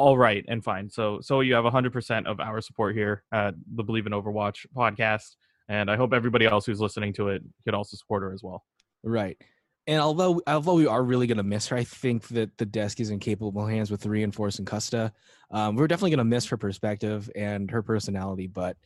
[0.00, 3.82] all right and fine so so you have 100% of our support here at the
[3.82, 5.36] believe in overwatch podcast
[5.68, 8.64] and i hope everybody else who's listening to it could also support her as well
[9.02, 9.40] Right.
[9.86, 13.10] And although although we are really gonna miss her, I think that the desk is
[13.10, 15.12] in capable hands with reinforce and Custa.
[15.50, 18.76] Um, we're definitely gonna miss her perspective and her personality, but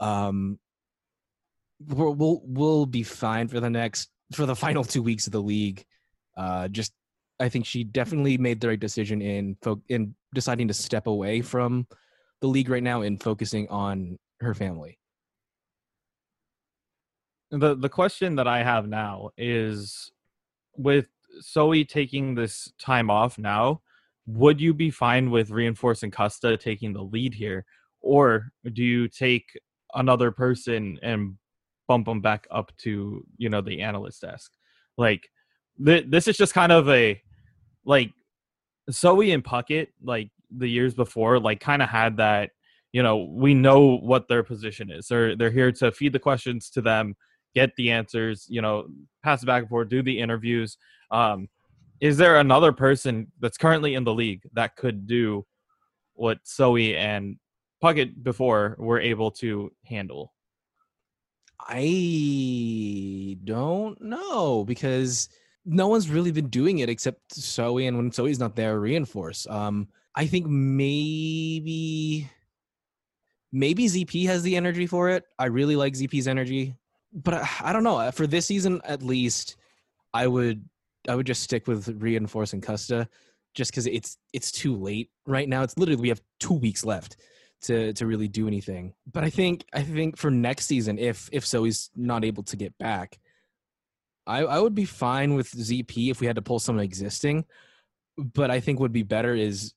[0.00, 0.58] um,
[1.86, 5.42] we'll we'll, we'll be fine for the next for the final two weeks of the
[5.42, 5.84] league.
[6.36, 6.92] Uh, just
[7.40, 11.40] I think she definitely made the right decision in fo- in deciding to step away
[11.40, 11.86] from
[12.40, 14.98] the league right now and focusing on her family.
[17.50, 20.12] the the question that I have now is
[20.76, 21.06] with
[21.42, 23.80] Zoe taking this time off now,
[24.26, 27.64] would you be fine with reinforcing Custa taking the lead here,
[28.00, 29.58] or do you take
[29.94, 31.36] another person and
[31.86, 34.52] bump them back up to you know the analyst desk?
[34.98, 35.28] Like
[35.84, 37.20] th- this is just kind of a
[37.84, 38.12] like
[38.90, 42.50] Zoe and Puckett like the years before like kind of had that
[42.92, 46.70] you know we know what their position is they're they're here to feed the questions
[46.70, 47.14] to them
[47.54, 48.86] get the answers, you know,
[49.22, 50.76] pass it back and forth, do the interviews.
[51.10, 51.48] Um,
[52.00, 55.44] is there another person that's currently in the league that could do
[56.14, 57.36] what Zoe and
[57.82, 60.32] Puckett before were able to handle?
[61.60, 65.28] I don't know because
[65.68, 69.46] no one's really been doing it except Zoe, and when Zoe's not there, reinforce.
[69.46, 72.28] Um, I think maybe
[73.52, 75.24] maybe ZP has the energy for it.
[75.38, 76.74] I really like ZP's energy,
[77.12, 78.10] but I, I don't know.
[78.12, 79.56] For this season, at least,
[80.12, 80.68] I would
[81.08, 83.06] I would just stick with reinforce and Custa,
[83.54, 85.62] just because it's it's too late right now.
[85.62, 87.16] It's literally we have two weeks left
[87.62, 88.94] to to really do anything.
[89.12, 92.76] But I think I think for next season, if if Zoe's not able to get
[92.78, 93.18] back,
[94.28, 97.44] I I would be fine with ZP if we had to pull someone existing.
[98.16, 99.74] But I think would be better is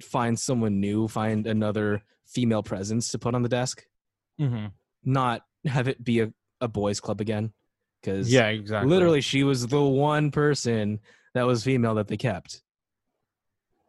[0.00, 3.84] find someone new, find another female presence to put on the desk,
[4.40, 4.66] Mm-hmm.
[5.04, 7.52] not have it be a, a boys club again.
[8.00, 8.88] Because Yeah, exactly.
[8.90, 11.00] literally she was the one person
[11.34, 12.62] that was female that they kept.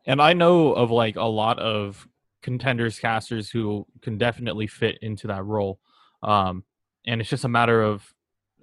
[0.05, 2.07] and I know of like a lot of
[2.41, 5.79] contenders casters who can definitely fit into that role.
[6.21, 6.63] Um,
[7.05, 8.13] and it's just a matter of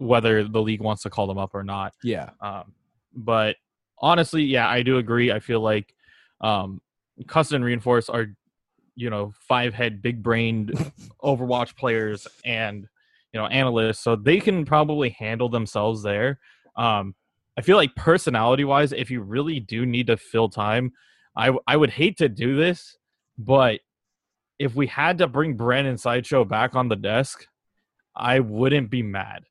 [0.01, 1.93] whether the league wants to call them up or not.
[2.03, 2.31] Yeah.
[2.41, 2.73] Um,
[3.15, 3.57] but
[3.99, 5.31] honestly, yeah, I do agree.
[5.31, 5.95] I feel like
[6.41, 6.81] um,
[7.25, 8.27] Custa and Reinforce are,
[8.97, 10.71] you know, five head, big brained
[11.23, 12.89] Overwatch players, and
[13.33, 16.41] you know analysts, so they can probably handle themselves there.
[16.77, 17.15] Um,
[17.57, 20.93] I feel like personality wise, if you really do need to fill time,
[21.37, 22.97] I I would hate to do this,
[23.39, 23.81] but
[24.59, 27.47] if we had to bring Brandon Sideshow back on the desk,
[28.17, 29.45] I wouldn't be mad.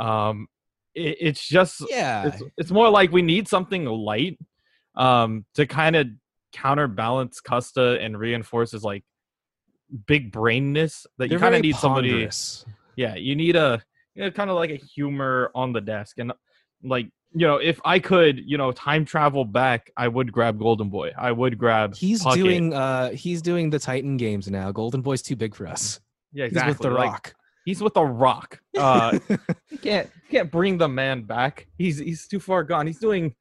[0.00, 0.46] Um,
[0.94, 2.26] it, it's just Yeah.
[2.28, 4.38] it's it's more like we need something light
[4.96, 6.08] um to kind of
[6.52, 9.04] counterbalance Custa and reinforce his like
[10.06, 12.64] big brainness that They're you kind of need somebody ponderous.
[12.96, 13.82] yeah you need a
[14.14, 16.32] you know, kind of like a humor on the desk and
[16.82, 21.12] like you know if i could you know time travel back i would grab Goldenboy
[21.16, 22.34] i would grab He's Puckett.
[22.34, 24.72] doing uh he's doing the Titan games now.
[24.72, 26.00] Goldenboy's too big for us.
[26.32, 26.72] yeah exactly.
[26.72, 27.34] He's with the like, rock.
[27.64, 29.18] he's with the rock uh
[29.82, 31.66] can't you can't bring the man back.
[31.78, 32.86] He's he's too far gone.
[32.86, 33.34] He's doing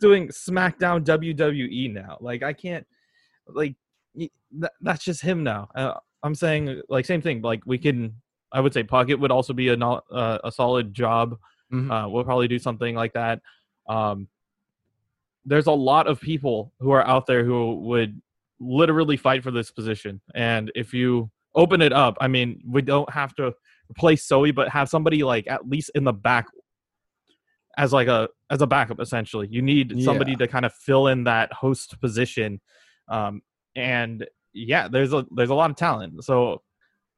[0.00, 2.18] doing smackdown wwe now.
[2.20, 2.86] Like i can't
[3.48, 3.74] like
[4.58, 5.68] that, that's just him now.
[5.74, 7.42] Uh, i'm saying like same thing.
[7.42, 8.14] Like we can
[8.52, 11.36] i would say Puckett would also be a not uh, a solid job.
[11.72, 11.90] Mhm.
[11.90, 13.40] uh, we'll probably do something like that.
[13.88, 14.28] Um
[15.46, 18.20] there's a lot of people who are out there who would
[18.60, 20.20] literally fight for this position.
[20.34, 23.54] And if you open it up i mean we don't have to
[23.96, 26.46] replace Zoe, but have somebody like at least in the back
[27.76, 29.48] as like a as a backup essentially.
[29.50, 30.38] You need somebody Yeah.
[30.38, 32.60] to kind of fill in that host position.
[33.08, 33.42] Um
[33.76, 36.24] and yeah, there's a there's a lot of talent.
[36.24, 36.62] So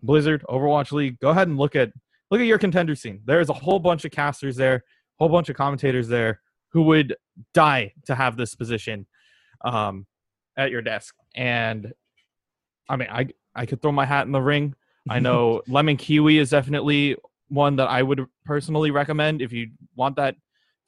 [0.02, 1.92] Blizzard, Overwatch League, go ahead and look at
[2.30, 3.20] look at your contender scene.
[3.24, 4.84] There's a whole bunch of casters there,
[5.18, 7.16] whole bunch of commentators there who would
[7.54, 9.06] die to have this position
[9.64, 10.06] um
[10.56, 11.14] at your desk.
[11.34, 11.92] And
[12.88, 14.74] I mean, I I could throw my hat in the ring.
[15.08, 17.16] I know Lemon Kiwi is definitely
[17.48, 20.36] one that I would personally recommend if you want that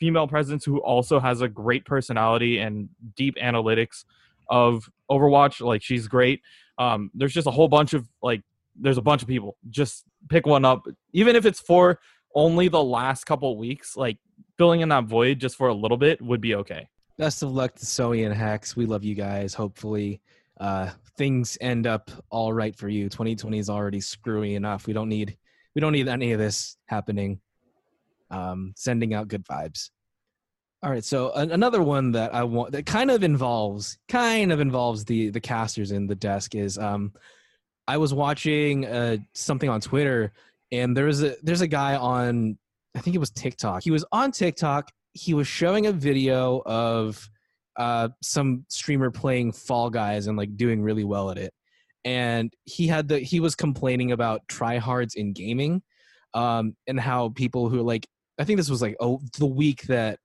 [0.00, 4.04] female presence who also has a great personality and deep analytics
[4.48, 5.64] of Overwatch.
[5.64, 6.40] Like she's great.
[6.78, 8.42] Um, there's just a whole bunch of like
[8.80, 9.56] there's a bunch of people.
[9.70, 12.00] Just pick one up, even if it's for
[12.34, 13.96] only the last couple weeks.
[13.96, 14.18] Like
[14.56, 16.88] filling in that void just for a little bit would be okay.
[17.16, 18.76] Best of luck to Zoe and Hex.
[18.76, 19.54] We love you guys.
[19.54, 20.20] Hopefully,
[20.58, 23.08] uh, things end up all right for you.
[23.08, 24.86] 2020 is already screwy enough.
[24.86, 25.36] We don't need
[25.74, 27.40] we don't need any of this happening.
[28.30, 29.90] Um, sending out good vibes.
[30.82, 34.60] All right, so an- another one that I want that kind of involves kind of
[34.60, 37.12] involves the the casters in the desk is um,
[37.86, 40.32] I was watching uh, something on Twitter
[40.70, 42.58] and there's a there's a guy on
[42.94, 43.82] I think it was TikTok.
[43.82, 44.90] He was on TikTok.
[45.12, 47.28] He was showing a video of
[47.78, 51.54] uh, some streamer playing Fall Guys and like doing really well at it.
[52.04, 55.82] And he had the he was complaining about tryhards in gaming,
[56.34, 58.06] um, and how people who like
[58.38, 60.18] I think this was like oh the week that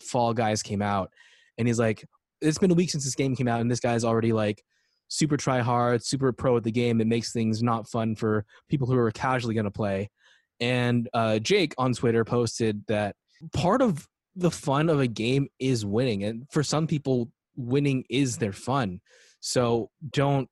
[0.00, 1.10] Fall Guys came out,
[1.58, 2.04] and he's like
[2.40, 4.62] it's been a week since this game came out, and this guy's already like
[5.08, 7.00] super try hard, super pro at the game.
[7.00, 10.10] It makes things not fun for people who are casually going to play.
[10.58, 13.14] And uh, Jake on Twitter posted that
[13.52, 18.38] part of the fun of a game is winning, and for some people, winning is
[18.38, 19.00] their fun.
[19.40, 20.48] So don't.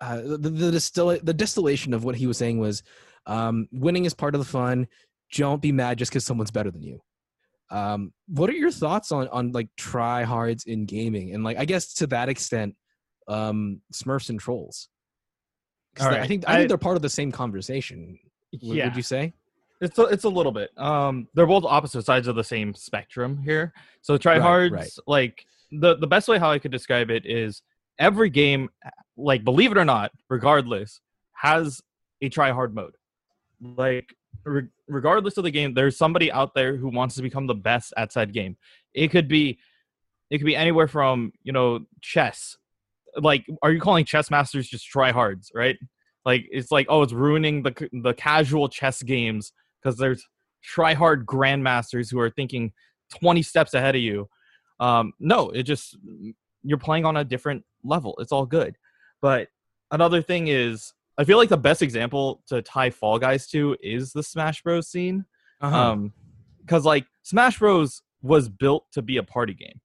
[0.00, 2.84] Uh, the the, distill- the distillation of what he was saying was,
[3.26, 4.86] um, winning is part of the fun.
[5.34, 7.00] Don't be mad just because someone's better than you.
[7.70, 11.64] Um, what are your thoughts on on like try hards in gaming, and like I
[11.64, 12.76] guess to that extent,
[13.26, 14.88] um, Smurfs and trolls?
[16.22, 18.18] I think I I- think they're part of the same conversation.
[18.62, 19.34] W- Would you say?
[19.80, 20.70] It's a, it's a little bit.
[20.76, 23.72] Um, they're both opposite sides of the same spectrum here.
[24.02, 24.90] So tryhards, right.
[25.06, 27.62] like the the best way how I could describe it is
[27.98, 28.70] every game,
[29.16, 31.00] like believe it or not, regardless,
[31.34, 31.80] has
[32.22, 32.94] a tryhard mode.
[33.60, 34.14] Like
[34.44, 37.92] re- regardless of the game, there's somebody out there who wants to become the best
[37.96, 38.56] at said game.
[38.94, 39.58] It could be,
[40.30, 42.56] it could be anywhere from you know chess.
[43.16, 45.76] Like, are you calling chess masters just tryhards, right?
[46.24, 50.26] Like it's like oh, it's ruining the the casual chess games because there's
[50.62, 52.72] try-hard grandmasters who are thinking
[53.20, 54.28] 20 steps ahead of you.
[54.80, 55.96] Um, no, it just
[56.62, 58.14] you're playing on a different level.
[58.18, 58.76] It's all good.
[59.20, 59.48] But
[59.90, 64.12] another thing is, I feel like the best example to tie Fall Guys to is
[64.12, 64.88] the Smash Bros.
[64.88, 65.24] scene.
[65.60, 65.76] Uh-huh.
[65.76, 66.12] Um,
[66.60, 68.02] because like Smash Bros.
[68.22, 69.80] was built to be a party game.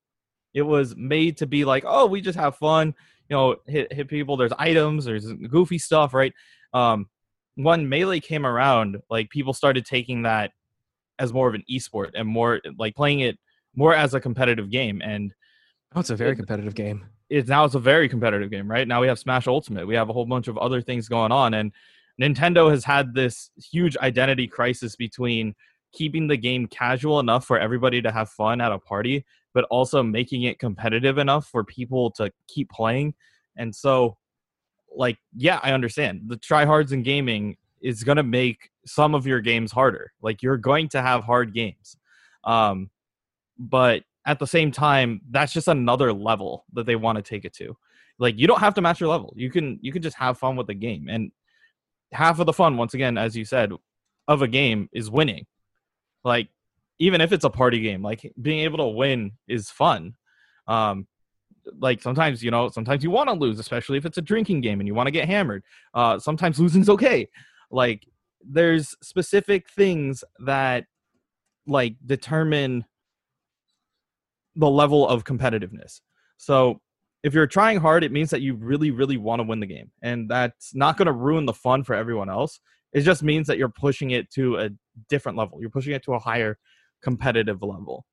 [0.53, 2.93] It was made to be like, oh, we just have fun.
[3.29, 4.37] You know, hit hit people.
[4.37, 5.05] There's items.
[5.05, 6.33] There's goofy stuff, right?
[6.73, 7.07] Um,
[7.55, 10.51] when melee came around, like people started taking that
[11.19, 13.37] as more of an esport and more like playing it
[13.75, 15.01] more as a competitive game.
[15.03, 15.33] And
[15.95, 17.05] oh, it's a very it- competitive game.
[17.29, 18.87] it's now it's a very competitive game, right?
[18.87, 19.87] Now we have Smash Ultimate.
[19.87, 21.71] We have a whole bunch of other things going on, and
[22.21, 25.55] Nintendo has had this huge identity crisis between
[25.93, 30.01] keeping the game casual enough for everybody to have fun at a party, but also
[30.03, 33.13] making it competitive enough for people to keep playing.
[33.57, 34.17] And so,
[34.95, 39.41] like, yeah, I understand the tryhards in gaming is going to make some of your
[39.41, 40.13] games harder.
[40.21, 41.97] Like you're going to have hard games.
[42.43, 42.89] Um,
[43.57, 47.53] but at the same time, that's just another level that they want to take it
[47.55, 47.75] to.
[48.19, 49.33] Like you don't have to match your level.
[49.35, 51.07] You can you can just have fun with the game.
[51.09, 51.31] And
[52.11, 53.71] half of the fun, once again, as you said,
[54.27, 55.45] of a game is winning.
[56.23, 56.47] Like
[56.99, 60.15] even if it's a party game, like being able to win is fun.
[60.67, 61.07] Um,
[61.79, 64.79] like sometimes you know sometimes you want to lose especially if it's a drinking game
[64.79, 65.63] and you want to get hammered.
[65.93, 67.27] Uh sometimes losing's okay.
[67.71, 68.07] Like
[68.45, 70.85] there's specific things that
[71.65, 72.85] like determine
[74.55, 76.01] the level of competitiveness.
[76.37, 76.81] So
[77.23, 79.91] if you're trying hard it means that you really really want to win the game
[80.01, 82.59] and that's not going to ruin the fun for everyone else.
[82.91, 84.69] It just means that you're pushing it to a
[85.09, 85.59] different level.
[85.59, 86.57] You're pushing it to a higher
[87.01, 88.05] competitive level.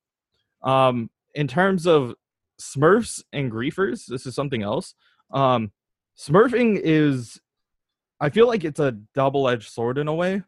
[0.62, 2.14] Um in terms of
[2.60, 4.06] Smurfs and griefers.
[4.06, 4.94] This is something else.
[5.32, 5.72] Um,
[6.18, 7.40] Smurfing is,
[8.20, 10.42] I feel like it's a double edged sword in a way.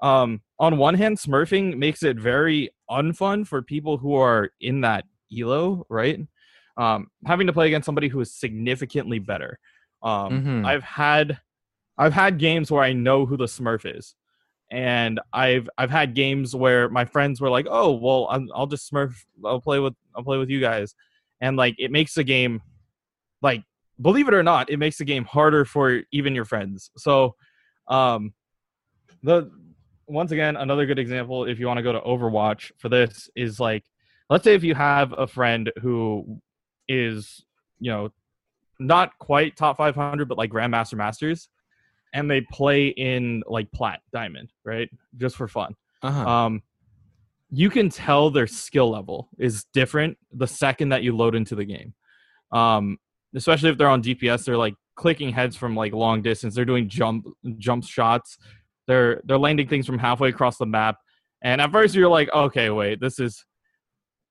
[0.00, 5.04] Um, on one hand, Smurfing makes it very unfun for people who are in that
[5.36, 6.18] elo, right?
[6.76, 9.58] Um, having to play against somebody who is significantly better.
[10.02, 10.66] Um, Mhm.
[10.66, 11.40] I've had,
[11.98, 14.16] I've had games where I know who the Smurf is,
[14.70, 18.90] and I've I've had games where my friends were like, "Oh, well, I'm, I'll just
[18.90, 19.14] Smurf.
[19.44, 20.94] I'll play with I'll play with you guys,"
[21.42, 22.62] and like it makes the game,
[23.42, 23.62] like
[24.00, 26.90] believe it or not, it makes the game harder for even your friends.
[26.96, 27.34] So,
[27.88, 28.32] um,
[29.22, 29.50] the
[30.06, 33.60] once again another good example if you want to go to Overwatch for this is
[33.60, 33.84] like,
[34.30, 36.40] let's say if you have a friend who
[36.88, 37.44] is
[37.78, 38.10] you know
[38.78, 41.48] not quite top 500 but like grandmaster masters
[42.12, 46.28] and they play in like plat diamond right just for fun Uh-huh.
[46.28, 46.62] um
[47.52, 51.64] you can tell their skill level is different the second that you load into the
[51.64, 51.94] game.
[52.50, 52.98] Um
[53.34, 56.54] especially if they're on dps they're like clicking heads from like long distance.
[56.54, 57.26] They're doing jump
[57.58, 58.38] jump shots.
[58.86, 60.96] They're they're landing things from halfway across the map.
[61.42, 63.44] And at first you're like okay wait this is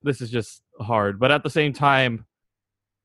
[0.03, 1.19] this is just hard.
[1.19, 2.25] But at the same time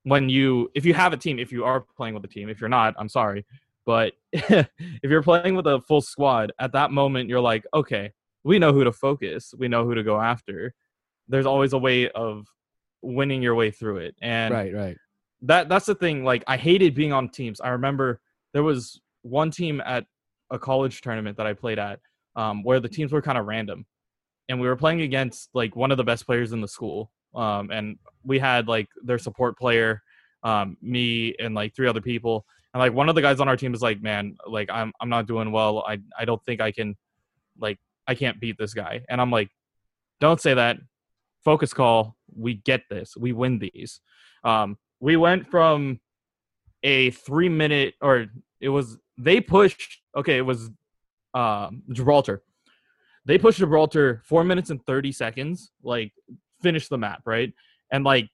[0.06, 2.60] when you if you have a team if you are playing with a team if
[2.60, 3.44] you're not i'm sorry
[3.84, 4.68] but if
[5.02, 8.12] you're playing with a full squad at that moment you're like okay
[8.46, 10.72] we know who to focus we know who to go after.
[11.28, 12.46] There's always a way of
[13.02, 14.14] winning your way through it.
[14.22, 14.96] And right, right.
[15.42, 17.60] that that's the thing like i hated being on teams.
[17.60, 18.20] I remember
[18.54, 20.06] there was one team at
[20.50, 21.98] a college tournament that i played at
[22.36, 23.84] um, where the teams were kind of random.
[24.48, 27.10] And we were playing against like one of the best players in the school.
[27.34, 30.02] Um, and we had like their support player
[30.44, 32.46] um, me and like three other people.
[32.72, 35.08] And like one of the guys on our team was like man like i'm i'm
[35.08, 35.84] not doing well.
[35.88, 36.94] I i don't think i can
[37.58, 39.02] like i can't beat this guy.
[39.08, 39.50] And i'm like
[40.20, 40.78] don't say that.
[41.44, 42.16] Focus call.
[42.34, 43.16] We get this.
[43.16, 44.00] We win these.
[44.44, 46.00] Um we went from
[46.82, 48.26] a three minute or
[48.60, 50.70] it was they pushed okay it was
[51.34, 52.42] um gibraltar.
[53.24, 56.12] They pushed gibraltar four minutes and 30 seconds like
[56.62, 57.52] finish the map right?
[57.90, 58.28] And like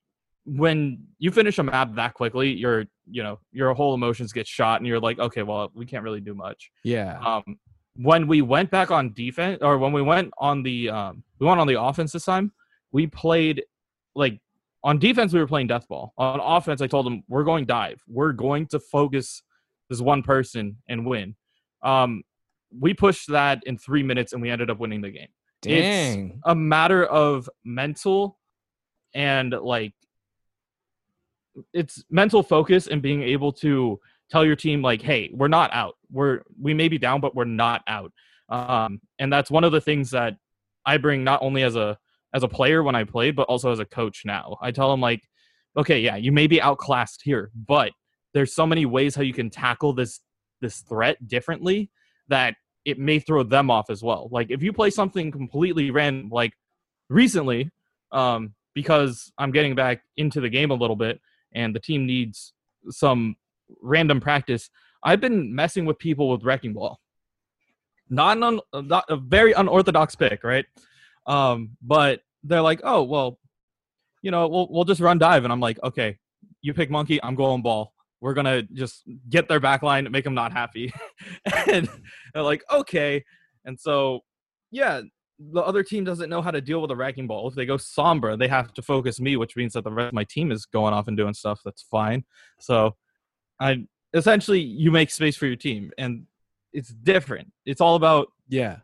[0.45, 4.81] when you finish a map that quickly your you know your whole emotions get shot
[4.81, 6.71] and you're like okay well we can't really do much.
[6.85, 7.19] Yeah.
[7.19, 7.59] um
[7.97, 11.61] when we went back on defense or when we went on the um we went
[11.61, 12.53] on the offense this time
[12.91, 13.63] we played
[14.15, 14.41] like
[14.85, 16.13] on defense we were playing death ball.
[16.17, 18.03] On offense i told them we're going dive.
[18.09, 19.43] We're going to focus
[19.91, 21.37] this one person and win.
[21.83, 22.23] Um
[22.79, 25.29] we pushed that in three minutes and we ended up winning the game.
[25.61, 26.41] Dang.
[26.45, 28.39] a matter of mental
[29.15, 29.93] and like
[31.73, 34.01] it's mental focus and being able to
[34.31, 37.45] tell your team like hey we're not out we're we may be down but we're
[37.45, 38.13] not out.
[38.49, 40.35] Um and that's one of the things that
[40.85, 41.99] i bring not only as a
[42.35, 44.57] as a player when i played but also as a coach now.
[44.61, 45.23] I tell them like
[45.77, 47.93] okay yeah you may be outclassed here but
[48.35, 50.21] there's so many ways how you can tackle this
[50.61, 51.91] this threat differently
[52.29, 52.55] that
[52.85, 54.29] it may throw them off as well.
[54.33, 56.53] Like if you play something completely random like
[57.09, 57.71] recently
[58.11, 61.21] um because i'm getting back into the game a little bit
[61.55, 62.53] and the team needs
[62.91, 63.37] some
[63.81, 64.71] random practice
[65.03, 67.01] i've been messing with people with wrecking ball.
[68.09, 70.67] Not an un, not a very unorthodox pick right?
[71.27, 73.39] Um but they're like oh well
[74.23, 75.45] you know we'll, we'll just run dive.
[75.45, 76.19] And i'm like okay
[76.61, 77.93] you pick monkey i'm going ball.
[78.21, 80.93] We're gonna just get their back line make them not happy.
[81.73, 81.89] And
[82.33, 83.25] they're like okay.
[83.65, 84.21] And so
[84.71, 85.01] yeah
[85.39, 87.49] the other team doesn't know how to deal with a wrecking ball.
[87.49, 90.15] If they go sombra they have to focus me which means that the rest of
[90.15, 91.61] my team is going off and doing stuff.
[91.65, 92.25] That's fine.
[92.61, 92.97] So
[93.61, 96.27] i essentially you make space for your team and
[96.73, 98.79] it's different it's all about Yeah.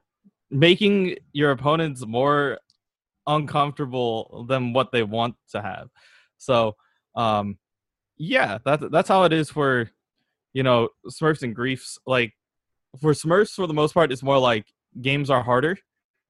[0.51, 2.59] making your opponents more
[3.29, 5.89] uncomfortable than what they want to have.
[6.39, 6.77] So,
[7.15, 7.59] um,
[8.17, 9.91] yeah, that's that's how it is for
[10.55, 11.99] you know Smurfs and Griefs.
[12.07, 12.33] Like
[13.01, 14.67] for Smurfs for the most part, it's more like
[15.01, 15.79] games are harder.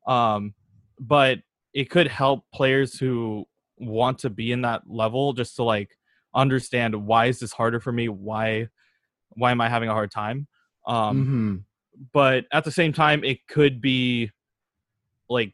[0.06, 0.54] Um,
[0.98, 1.38] but
[1.72, 3.46] it could help players who
[3.78, 5.90] want to be in that level just to like
[6.34, 8.08] understand why is this harder for me?
[8.08, 8.68] Why
[9.30, 10.46] why am I having a hard time?
[10.86, 11.64] Um, Mhm.
[12.12, 14.30] but at the same time it could be
[15.28, 15.52] like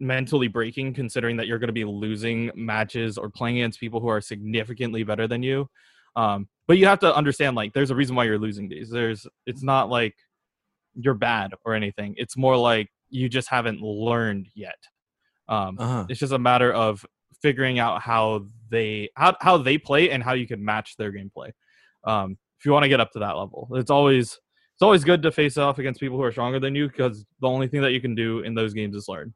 [0.00, 4.08] mentally breaking considering that you're going to be losing matches or playing against people who
[4.08, 5.68] are significantly better than you
[6.16, 9.26] um, but you have to understand like there's a reason why you're losing these there's
[9.46, 10.14] it's not like
[10.94, 14.78] you're bad or anything it's more like you just haven't learned yet
[15.48, 16.06] um, Uh-huh.
[16.08, 17.04] it's just a matter of
[17.40, 21.50] figuring out how they how, how they play and how you can match their gameplay
[22.04, 23.68] um, if you want to get up to that level.
[23.72, 24.38] It's always
[24.74, 27.48] it's always good to face off against people who are stronger than you because the
[27.48, 29.34] only thing that you can do in those games is learn.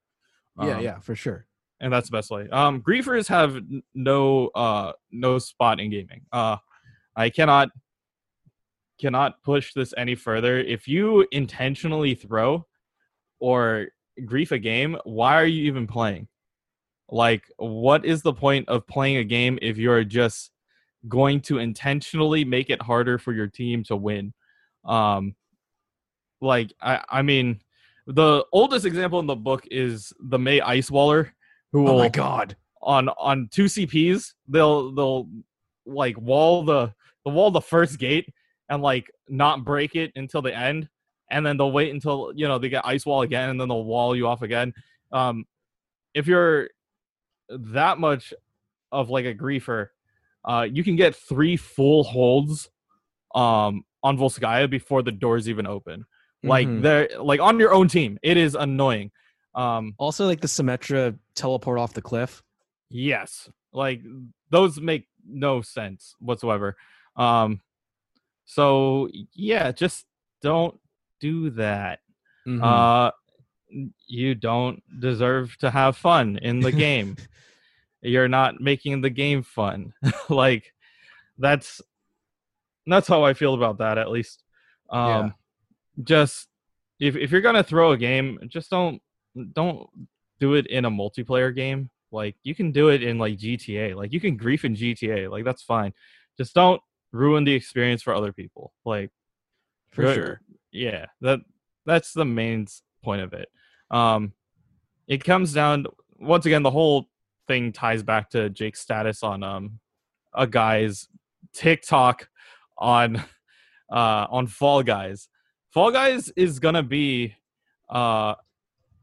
[0.63, 1.47] Yeah, Um, yeah, for sure.
[1.81, 2.49] and that's the best way.
[2.51, 3.61] Um griefers have
[3.97, 6.23] no uh no spot in gaming.
[6.31, 6.59] Uh
[7.17, 7.71] i cannot
[9.01, 10.59] cannot push this any further.
[10.59, 12.65] If you intentionally throw
[13.41, 13.89] or
[14.25, 16.29] grief a game why are you even playing?
[17.11, 20.53] Like what is the point of playing a game if you're just
[21.09, 24.33] going to intentionally make it harder for your team to win
[24.85, 25.35] um
[26.41, 27.61] like i i mean
[28.07, 31.35] the oldest example in the book is the Mei ice waller
[31.73, 32.57] who will Oh my god.
[32.83, 35.29] on on two CPs, they'll they'll
[35.85, 36.93] like wall the
[37.25, 38.33] the wall the first gate
[38.69, 40.89] and like not break it until the end,
[41.31, 43.85] and then they'll wait until you know they get ice wall again, and then they'll
[43.85, 44.73] wall you off again.
[45.11, 45.45] Um,
[46.15, 46.71] if you're
[47.49, 48.33] that much
[48.93, 49.89] of like a griefer,
[50.47, 52.71] uh, you can get three full holds
[53.35, 56.05] um on Volskaya before the doors even open.
[56.43, 56.83] Like Mhm.
[56.83, 58.19] they're like on your own team.
[58.23, 59.11] It is annoying.
[59.55, 62.43] Um, also like the Symmetra teleport off the cliff.
[62.89, 63.49] Yes.
[63.73, 64.03] Like
[64.51, 66.77] those make no sense whatsoever.
[67.17, 67.61] Um
[68.45, 70.07] so yeah, just
[70.43, 70.79] don't
[71.21, 72.01] do that.
[72.47, 72.63] Mhm.
[72.63, 73.11] Uh
[74.07, 77.17] you don't deserve to have fun in the game.
[78.03, 79.93] You're not making the game fun.
[80.29, 80.73] like
[81.39, 81.81] that's
[82.87, 84.43] that's how I feel about that at least.
[84.91, 85.31] Um Yeah.
[86.05, 86.49] just
[87.01, 89.01] if if you're going to throw a game, just don't
[89.53, 89.89] don't
[90.41, 91.91] do it in a multiplayer game.
[92.13, 93.95] Like you can do it in like GTA.
[93.95, 95.29] Like you can grief in GTA.
[95.31, 95.93] Like that's fine.
[96.39, 96.81] Just don't
[97.13, 98.73] ruin the experience for other people.
[98.85, 99.11] Like
[99.91, 100.15] for Right.
[100.15, 100.41] sure.
[100.73, 101.41] yeah, that
[101.85, 102.67] that's the main
[103.03, 103.49] point of it.
[103.91, 104.33] Um,
[105.07, 105.87] it comes down
[106.19, 106.63] once again.
[106.63, 107.09] The whole
[107.47, 109.79] thing ties back to Jake's status on um
[110.35, 111.09] a guy's
[111.53, 112.29] TikTok
[112.77, 113.17] on
[113.93, 115.29] uh on Fall Guys.
[115.71, 117.35] Fall Guys is gonna be
[117.91, 118.35] uh.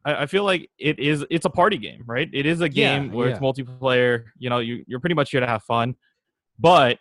[0.05, 1.25] I I feel like it is.
[1.29, 2.29] It's a party game, right?
[2.33, 4.25] It is a Yeah, game where it's multiplayer.
[4.37, 5.95] You know, you you're pretty much here to have fun,
[6.59, 6.99] but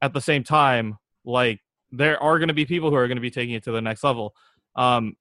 [0.00, 1.60] at the same time, like
[1.92, 4.34] there are to be people who are to be taking it to the next level.
[4.74, 5.14] Um,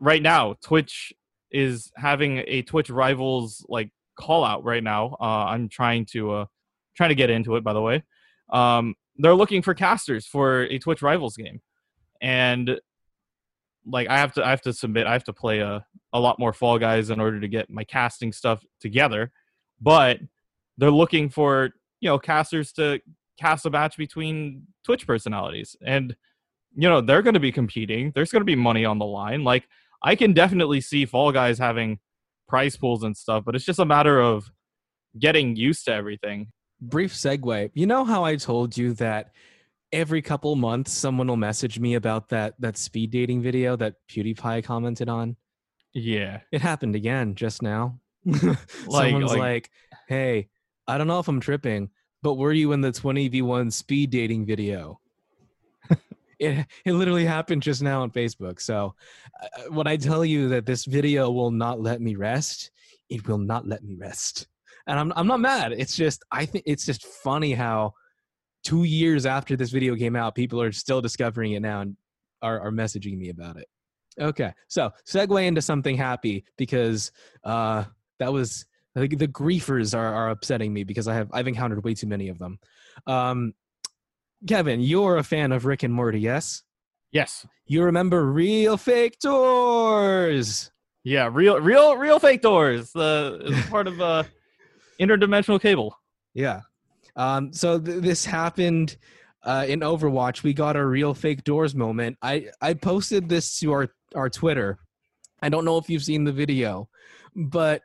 [0.00, 1.12] right now, Twitch
[1.50, 5.16] is having a Twitch rivals like call out right now.
[5.20, 6.46] Uh, I'm trying to uh,
[6.96, 7.64] trying to get into it.
[7.64, 8.02] By the way,
[8.50, 11.60] um, they're looking for casters for a Twitch rivals game,
[12.20, 12.80] and
[13.86, 15.06] like I have to I have to submit.
[15.06, 17.84] I have to play a a lot more Fall Guys in order to get my
[17.84, 19.32] casting stuff together.
[19.80, 20.20] But
[20.78, 23.00] they're looking for you know casters to
[23.38, 26.16] cast a match between Twitch personalities, and
[26.74, 28.12] you know they're going to be competing.
[28.14, 29.44] There's going to be money on the line.
[29.44, 29.68] Like
[30.02, 31.98] I can definitely see Fall Guys having
[32.48, 34.50] prize pools and stuff, but it's just a matter of
[35.18, 36.48] getting used to everything.
[36.80, 37.70] Brief segue.
[37.74, 39.32] You know how I told you that
[39.92, 44.64] every couple months someone will message me about that that speed dating video that PewDiePie
[44.64, 45.36] commented on?
[45.94, 48.00] Yeah, It happened again just now.
[48.26, 48.58] Like-
[48.90, 49.70] Someone's like- like,
[50.08, 50.48] "Hey,
[50.86, 51.88] I don't know if I'm tripping,
[52.22, 55.00] but were you in the 20v1 speed dating video?"
[56.38, 58.60] It it literally happened just now on Facebook.
[58.60, 58.94] So,
[59.42, 62.70] uh, when I tell you that this video will not let me rest,
[63.08, 64.46] it will not let me rest.
[64.86, 65.72] And I'm I'm not mad.
[65.72, 67.94] It's just I think it's just funny how
[68.64, 71.96] 2 years after this video came out, people are still discovering it now and
[72.42, 73.68] are are messaging me about it.
[74.18, 77.12] Okay, so segue into something happy because
[77.44, 77.84] uh,
[78.18, 78.64] that was
[79.00, 82.28] think the griefers are, are upsetting me because I have I've encountered way too many
[82.28, 82.58] of them.
[83.06, 83.54] Um,
[84.46, 86.62] Kevin, you're a fan of Rick and Morty, yes?
[87.12, 90.70] yes, You remember real fake doors?
[91.04, 91.28] yeah.
[91.32, 92.92] Real, real, real fake doors.
[92.92, 94.24] The it's part of uh,
[95.00, 95.96] interdimensional cable.
[96.34, 96.60] Yeah.
[97.14, 98.96] Um, so th- this happened
[99.42, 100.42] uh, in Overwatch.
[100.42, 102.18] We got a real fake doors moment.
[102.22, 104.78] I I posted this to our our Twitter.
[105.40, 106.88] I don't know if you've seen the video,
[107.34, 107.82] but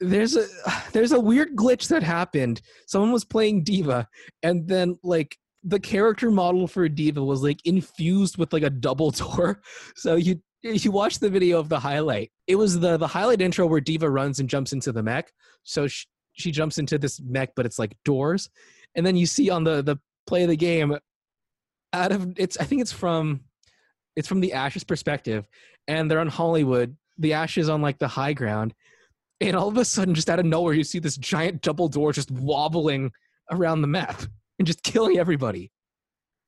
[0.00, 0.46] there's a
[0.92, 2.62] there's a weird glitch that happened.
[2.86, 4.08] Someone was playing D.Va,
[4.42, 9.10] and then like the character model for D.Va was like infused with like a double
[9.10, 9.60] door.
[9.96, 12.30] So you you watch the video of the highlight.
[12.46, 15.32] It was the the highlight intro where D.Va runs and jumps into the mech.
[15.64, 18.50] So she, she jumps into this mech, but it's like doors,
[18.94, 19.96] and then you see on the the
[20.26, 20.96] play of the game,
[21.92, 23.40] out of it's I think it's from
[24.16, 25.48] it's from the Ashe's perspective,
[25.88, 26.96] and they're on Hollywood.
[27.18, 28.74] The Ashe's on like the high ground,
[29.40, 32.12] and all of a sudden, just out of nowhere, you see this giant double door
[32.12, 33.12] just wobbling
[33.50, 34.22] around the map
[34.58, 35.70] and just killing everybody.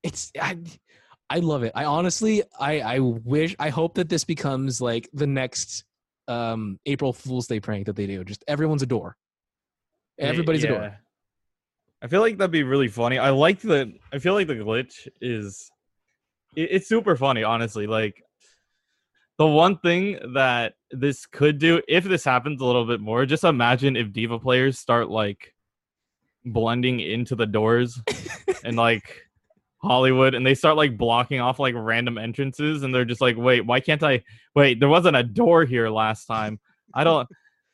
[0.03, 0.59] It's I,
[1.29, 1.73] I love it.
[1.75, 5.85] I honestly, I, I wish, I hope that this becomes like the next
[6.29, 8.25] um April Fool's Day prank that they do.
[8.25, 9.17] Just everyone's a door.
[10.19, 10.71] Everybody's yeah.
[10.71, 10.99] a door.
[12.03, 13.19] I feel like that'd be really funny.
[13.19, 13.95] I like the.
[14.13, 15.71] I feel like the glitch is.
[16.55, 17.87] It, it's super funny, honestly.
[17.87, 18.23] Like
[19.39, 23.45] the one thing that this could do, if this happens a little bit more, just
[23.45, 25.55] imagine if D.Va players start like
[26.47, 28.01] blending into the doors
[28.65, 29.23] and like
[29.83, 33.67] Hollywood and they start like blocking off like random entrances and they're just like, wait,
[33.67, 34.23] why can't I
[34.55, 36.59] wait, there wasn't a door here last time.
[36.95, 37.29] I don't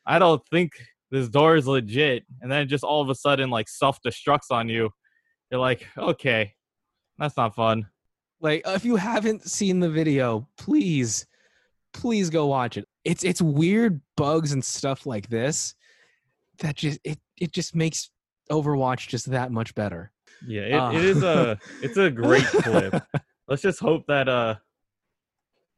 [0.05, 0.73] I don't think
[1.11, 2.25] this door is legit.
[2.41, 4.89] And then just all of a sudden like self destructs on you.
[5.51, 6.53] You're like, okay,
[7.17, 7.87] that's not fun.
[8.41, 11.25] Like uh, if you haven't seen the video, please,
[11.93, 12.85] please go watch it.
[13.05, 15.75] It's it's weird bugs and stuff like this
[16.59, 18.09] that just it it just makes
[18.49, 20.11] Overwatch just that much better.
[20.45, 20.91] Yeah, it, Uh.
[20.91, 23.01] it is a it's a great clip.
[23.47, 24.55] Let's just hope that uh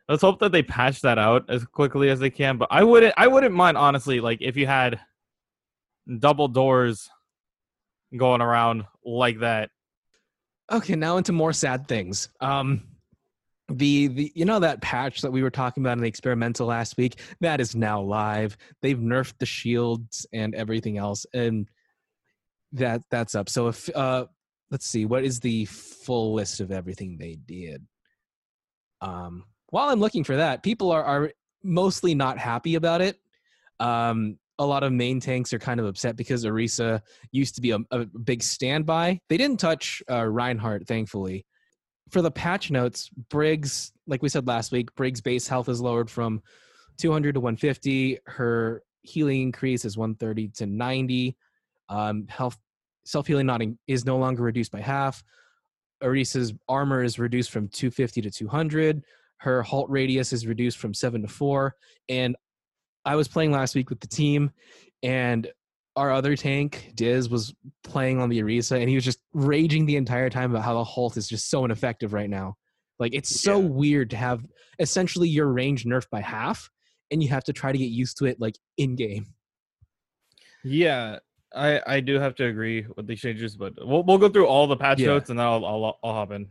[0.08, 2.58] let's hope that they patch that out as quickly as they can.
[2.58, 5.00] But I wouldn't I wouldn't mind honestly, like if you had
[6.20, 7.10] double doors
[8.16, 9.72] going around like that.
[10.72, 12.30] Okay, now into more sad things.
[12.40, 12.84] Um
[13.68, 16.98] the the you know that patch that we were talking about in the experimental last
[16.98, 18.58] week that is now live.
[18.84, 21.68] They've nerfed the shields and everything else and
[22.76, 23.50] that that's up.
[23.50, 24.26] So if uh
[24.72, 27.86] let's see what is the full list of everything they did.
[29.02, 31.32] Um while I'm looking for that, people are are
[31.64, 33.20] mostly not happy about it.
[33.80, 37.02] Um a lot of main tanks are kind of upset because Orisa
[37.32, 39.20] used to be a, a big standby.
[39.28, 41.46] They didn't touch uh, Reinhardt, thankfully.
[42.10, 46.10] For the patch notes, Brig's, like we said last week, Brig's base health is lowered
[46.10, 46.42] from
[47.00, 48.20] 200 to 150.
[48.26, 51.36] Her healing increase is 130 to 90.
[51.90, 52.58] Um, health
[53.06, 55.24] self healing not in, is no longer reduced by half.
[56.04, 59.04] Orisa's armor is reduced from 250 to 200.
[59.38, 61.76] Her halt radius is reduced from seven to four.
[62.10, 62.36] And
[63.06, 64.52] I was playing last week with the team,
[65.04, 65.48] and
[65.96, 67.54] our other tank, Diz, was
[67.84, 70.84] playing on the Orisa, and he was just raging the entire time about how the
[70.84, 72.56] halt is just so ineffective right now.
[73.00, 73.68] Like it's so Yeah.
[73.68, 74.46] weird to have
[74.80, 76.70] essentially your range nerfed by half,
[77.12, 79.28] and you have to try to get used to it like in game.
[80.64, 81.20] Yeah,
[81.56, 84.68] I I do have to agree with these changes, but we'll we'll go through all
[84.68, 85.08] the patch Yeah.
[85.08, 86.48] notes and then I'll I'll I'll hop in.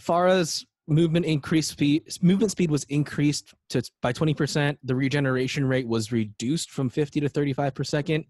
[0.00, 4.76] Pharah's movement increased speed movement speed was increased to by 20%.
[4.84, 8.24] The regeneration rate was reduced from 50 to 35 per second,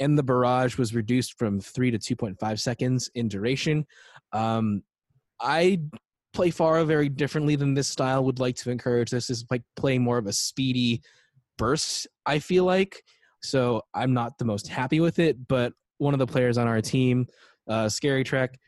[0.00, 3.86] and the barrage was reduced from 3 to 2.5 seconds in duration.
[4.32, 4.82] Um,
[5.40, 5.80] I
[6.32, 9.10] play Pharah very differently than this style would like to encourage.
[9.10, 11.02] This is like playing more of a speedy
[11.58, 13.02] burst, I feel like.
[13.42, 16.80] So I'm not the most happy with it, but one of the players on our
[16.80, 17.26] team,
[17.68, 18.58] uh, Scary Trek,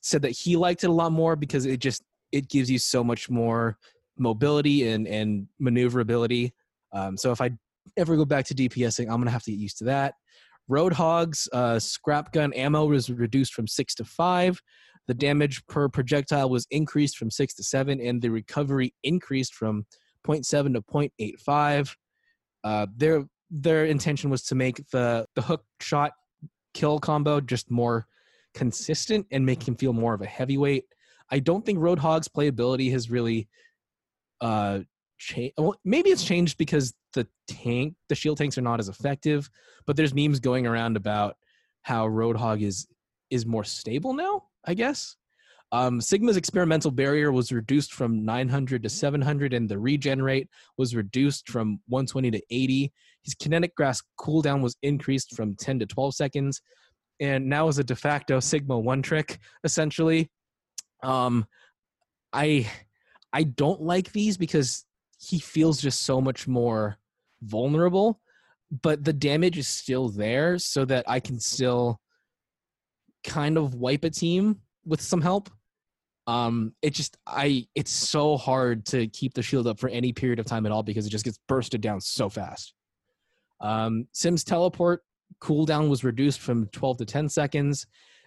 [0.00, 2.02] said that he liked it a lot more because it just
[2.32, 3.78] it gives you so much more
[4.18, 6.52] mobility and and maneuverability.
[6.92, 7.50] Um, so if I
[7.96, 10.14] ever go back to DPSing, I'm gonna have to get used to that.
[10.70, 14.60] Roadhog's uh, scrap gun ammo was reduced from six to five.
[15.08, 19.84] The damage per projectile was increased from six to seven, and the recovery increased from
[20.24, 21.96] 0.7 to 0.85.
[22.62, 26.12] Uh, their their intention was to make the the hook shot
[26.72, 28.06] kill combo just more
[28.54, 30.84] consistent and make him feel more of a heavyweight.
[31.30, 33.48] I don't think Roadhog's playability has really
[34.40, 34.80] uh
[35.18, 35.54] changed.
[35.58, 39.50] Well, maybe it's changed because the tank, the shield tanks are not as effective.
[39.86, 41.36] But there's memes going around about
[41.82, 42.86] how Roadhog is
[43.30, 44.44] is more stable now.
[44.64, 45.16] I guess.
[45.72, 51.48] Um, Sigma's experimental barrier was reduced from 900 to 700, and the regenerate was reduced
[51.48, 52.92] from 120 to 80.
[53.22, 56.60] His kinetic grasp cooldown was increased from 10 to 12 seconds,
[57.20, 60.30] and now is a de facto Sigma one trick essentially.
[61.02, 61.46] Um,
[62.34, 62.70] I
[63.32, 64.84] I don't like these because
[65.18, 66.98] he feels just so much more
[67.42, 68.20] vulnerable,
[68.82, 71.98] but the damage is still there, so that I can still
[73.24, 75.48] kind of wipe a team with some help.
[76.26, 80.38] Um, it just I it's so hard to keep the shield up for any period
[80.38, 82.74] of time at all because it just gets bursted down so fast.
[83.60, 85.02] Um, Sym's teleport
[85.40, 87.86] cooldown was reduced from 12 to 10 seconds,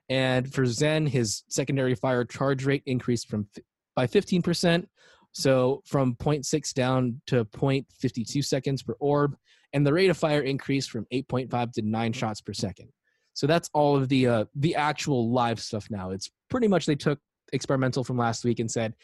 [0.09, 3.47] And for Zen, his secondary fire charge rate increased from
[3.95, 4.85] by 15%,
[5.31, 9.35] so from 0.6 down to 0.52 seconds per orb,
[9.73, 12.89] and the rate of fire increased from 8.5 to 9 shots per second.
[13.33, 16.11] So that's all of the uh, the actual live stuff now.
[16.11, 17.19] It's pretty much they took
[17.53, 18.95] experimental from last week and said,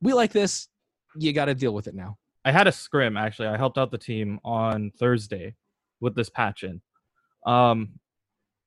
[0.00, 0.68] "We like this.
[1.16, 3.48] You got to deal with it now." I had a scrim actually.
[3.48, 5.54] I helped out the team on Thursday
[6.00, 6.82] with this patch in.
[7.46, 7.98] Um,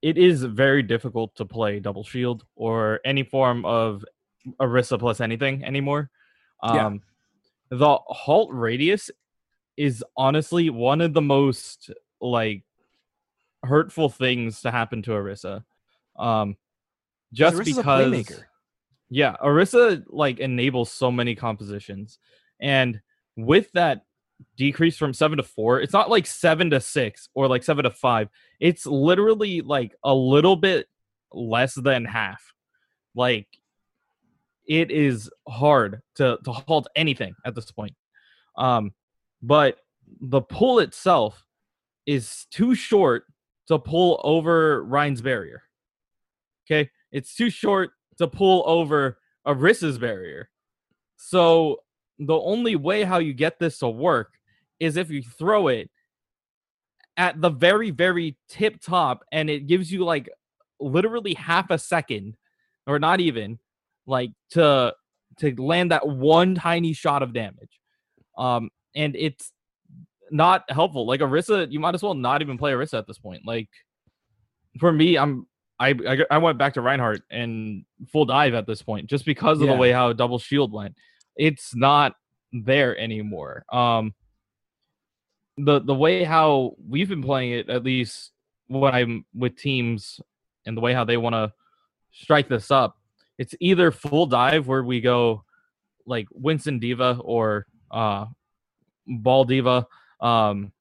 [0.02, 4.04] it is very difficult to play double shield or any form of
[4.60, 6.10] Orisa plus anything anymore.
[6.64, 7.78] Um, Yeah.
[7.78, 9.12] The halt radius
[9.76, 11.92] is honestly one of the most
[12.22, 12.64] like
[13.64, 15.64] hurtful things to happen to Orisa.
[16.18, 16.56] Um,
[17.34, 18.44] just because.
[19.10, 22.20] Yeah, Orisa like enables so many compositions,
[22.60, 23.00] and
[23.36, 24.02] with that
[24.56, 27.92] decrease from seven to four, it's not like seven to six or like seven to
[27.92, 28.30] five.
[28.60, 30.88] It's literally like a little bit
[31.32, 32.54] less than half.
[33.16, 33.48] Like
[34.68, 37.96] it is hard to to halt anything at this point.
[38.58, 38.94] Um,
[39.42, 39.78] but
[40.20, 41.46] the pull itself
[42.06, 43.26] is too short
[43.68, 45.64] to pull over Rein's barrier.
[46.66, 50.50] Okay, it's too short to pull over Orisa's barrier.
[51.18, 51.82] So
[52.20, 54.34] the only way how you get this to work
[54.80, 55.90] is if you throw it
[57.16, 60.30] at the very very tip top and it gives you like
[60.80, 62.38] literally half a second
[62.86, 63.58] or not even
[64.06, 64.94] like to
[65.40, 67.80] to land that one tiny shot of damage.
[68.38, 69.52] Um and it's
[70.30, 71.08] not helpful.
[71.08, 73.42] Like orisa you might as well not even play orisa at this point.
[73.46, 73.70] Like
[74.80, 75.48] for me i'm
[75.80, 79.60] I, I I went back to Reinhardt and full dive at this point just because
[79.62, 79.74] of Yeah.
[79.74, 80.96] the way how double shield went.
[81.36, 82.16] It's not
[82.52, 83.64] there anymore.
[83.72, 84.14] Um,
[85.58, 88.32] the the way how we've been playing it, at least
[88.68, 90.20] when I'm with teams,
[90.66, 91.54] and the way how they want to
[92.12, 92.98] strike this up,
[93.38, 95.44] it's either full dive where we go
[96.06, 98.26] like Winston D.Va or uh,
[99.06, 99.86] Ball D.Va,
[100.22, 100.72] um,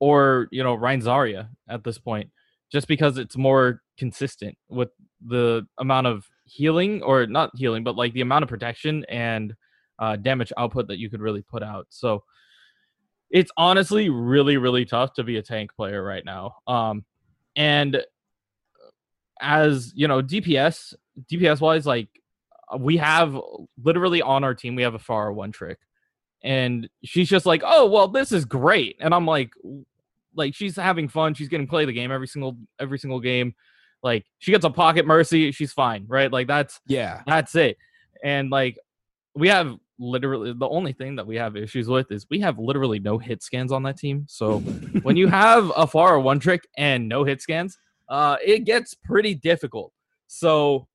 [0.00, 2.30] or you know Rein Zarya at this point,
[2.72, 4.88] just because it's more consistent with
[5.24, 9.54] the amount of healing or not healing, but like the amount of protection and
[9.98, 11.86] uh, damage output that you could really put out.
[11.90, 12.24] So
[13.30, 16.56] it's honestly really really tough to be a tank player right now.
[16.66, 17.04] Um,
[17.54, 18.02] and
[19.40, 20.94] as you know, DPS
[21.30, 22.08] DPS wise, like
[22.78, 23.38] we have
[23.82, 25.78] literally on our team, we have a far one trick,
[26.42, 29.50] and she's just like, oh well, this is great, and I'm like,
[30.34, 33.54] like she's having fun, she's getting play the game every single every single game.
[34.02, 36.32] Like she gets a pocket mercy, she's fine, right?
[36.32, 37.22] Like that's Yeah.
[37.26, 37.76] that's it.
[38.24, 38.78] And like
[39.34, 42.98] we have literally the only thing that we have issues with is we have literally
[42.98, 44.24] no hit scans on that team.
[44.28, 44.60] So
[45.02, 47.78] when you have a far one trick and no hit scans,
[48.08, 49.92] uh it gets pretty difficult.
[50.26, 50.86] So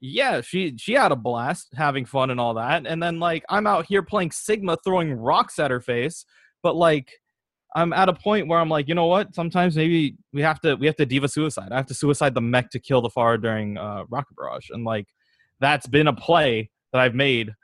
[0.00, 2.86] yeah, she she had a blast having fun and all that.
[2.86, 6.24] And then like I'm out here playing Sigma throwing rocks at her face,
[6.62, 7.10] but like
[7.74, 9.34] I'm at a point where I'm like, you know what?
[9.34, 11.68] Sometimes maybe we have to we have to D.Va suicide.
[11.70, 14.84] I have to suicide the mech to kill the far during uh, Rocket Barrage, and
[14.84, 15.06] like
[15.60, 17.54] that's been a play that I've made.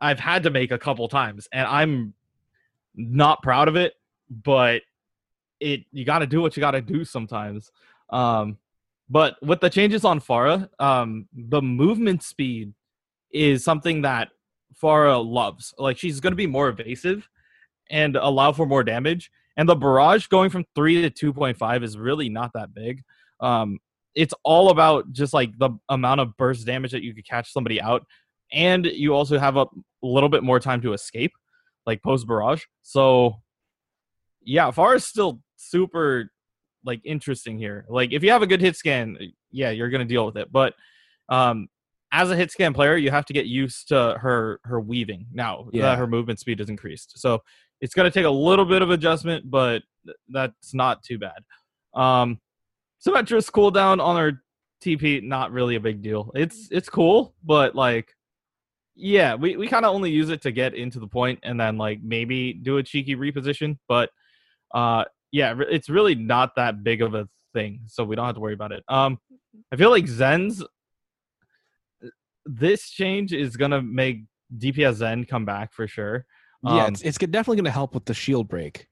[0.00, 2.14] I've had to make a couple times, and I'm
[2.94, 3.94] not proud of it,
[4.30, 4.82] but
[5.60, 7.70] it you got to do what you got to do sometimes.
[8.10, 8.58] Um,
[9.10, 12.72] but with the changes on Pharah, um, the movement speed
[13.30, 14.28] is something that
[14.82, 15.74] Pharah loves.
[15.78, 17.28] Like she's going to be more evasive
[17.90, 19.30] and allow for more damage.
[19.56, 23.02] And the barrage going from three to 2.5 is really not that big.
[23.40, 23.78] Um,
[24.14, 27.80] it's all about just like the amount of burst damage that you could catch somebody
[27.80, 28.04] out.
[28.52, 29.66] And you also have a
[30.02, 31.32] little bit more time to escape,
[31.86, 32.62] like post barrage.
[32.82, 33.36] So,
[34.42, 36.30] yeah, Far is still super
[36.84, 37.86] like interesting here.
[37.88, 39.16] Like if you have a good hit scan,
[39.50, 40.50] yeah, you're gonna deal with it.
[40.52, 40.74] But
[41.28, 41.68] um,
[42.12, 45.68] as a hit scan player, you have to get used to her her weaving now
[45.72, 45.82] Yeah.
[45.82, 47.18] that her movement speed is increased.
[47.18, 47.42] So
[47.82, 49.82] it's gonna take a little bit of adjustment, but
[50.28, 51.44] that's not too bad.
[51.92, 52.40] Um,
[53.04, 54.42] Symmetra's cooldown on her
[54.82, 56.30] TP, not really a big deal.
[56.34, 58.14] It's it's cool, but like,
[58.94, 61.76] yeah, we, we kind of only use it to get into the point and then
[61.76, 63.76] like maybe do a cheeky reposition.
[63.88, 64.10] But
[64.72, 68.40] uh, yeah, it's really not that big of a thing, so we don't have to
[68.40, 68.84] worry about it.
[68.88, 69.18] Um,
[69.72, 70.62] I feel like Zen's
[72.44, 74.22] this change is gonna make
[74.56, 76.26] DPS Zen come back for sure.
[76.64, 78.86] Yeah, Um, it's, it's definitely going to help with the shield break.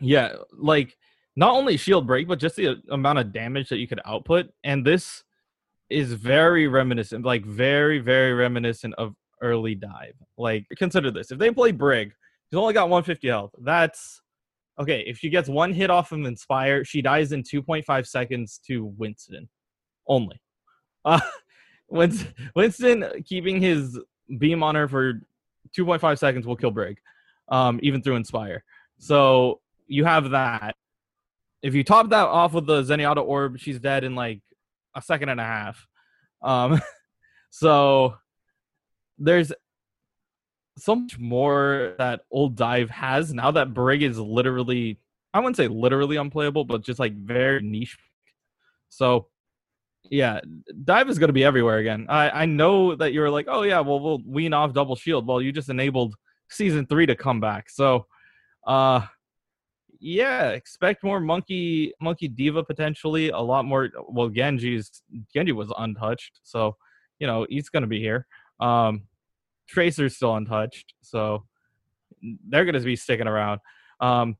[0.00, 0.96] Yeah, like
[1.36, 4.46] not only shield break, but just the uh, amount of damage that you could output.
[4.64, 5.22] And this
[5.90, 10.14] is very reminiscent, like very, very reminiscent of early dive.
[10.36, 12.12] Like consider this: if they play Brig,
[12.50, 13.52] she's only got 150 health.
[13.60, 14.20] That's
[14.78, 15.04] okay.
[15.06, 19.48] If she gets one hit off of Inspire, she dies in 2.5 seconds to Winston.
[20.08, 20.40] only.
[21.04, 21.20] Uh,
[21.88, 23.98] Winston, Winston keeping his
[24.38, 25.20] beam on her for
[25.76, 26.98] 2.5 seconds will kill Brig,
[27.48, 28.64] um, even through Inspire.
[28.98, 30.76] So you have that.
[31.62, 34.40] If you top that off with the Zenyatta orb, she's dead in like
[34.94, 35.86] a second and a half.
[36.42, 36.80] Um,
[37.50, 38.16] so
[39.18, 39.52] there's
[40.78, 44.98] so much more that old dive has now that Brig is literally
[45.34, 47.96] I wouldn't say literally unplayable, but just like very niche.
[48.90, 49.28] So
[50.12, 50.40] yeah,
[50.84, 52.04] dive is going to be everywhere again.
[52.06, 55.26] I I know that you're like, oh yeah, well we'll wean off double shield.
[55.26, 56.14] Well, you just enabled
[56.50, 57.70] season three to come back.
[57.70, 58.04] So,
[58.66, 59.06] uh,
[60.00, 63.30] yeah, expect more monkey monkey D.Va potentially.
[63.30, 63.88] A lot more.
[64.06, 65.02] Well, Genji's
[65.32, 66.76] Genji was untouched, so
[67.18, 68.26] you know he's going to be here.
[68.60, 69.04] Um,
[69.66, 71.46] Tracer's still untouched, so
[72.50, 73.60] they're going to be sticking around.
[73.98, 74.36] Um,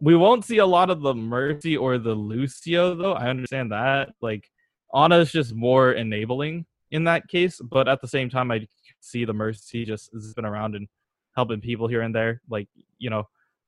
[0.00, 3.12] we won't see a lot of the Mercy or the Lucio though.
[3.12, 4.10] I understand that.
[4.20, 4.50] Like
[4.92, 8.66] Ana is just more enabling in that case, but at the same time, I
[9.00, 10.88] see the Mercy just zipping around and
[11.36, 12.40] helping people here and there.
[12.48, 12.68] Like
[12.98, 13.24] you know,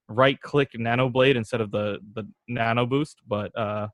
[0.08, 3.20] right click Nano Blade instead of the the Nano Boost.
[3.26, 3.88] But uh,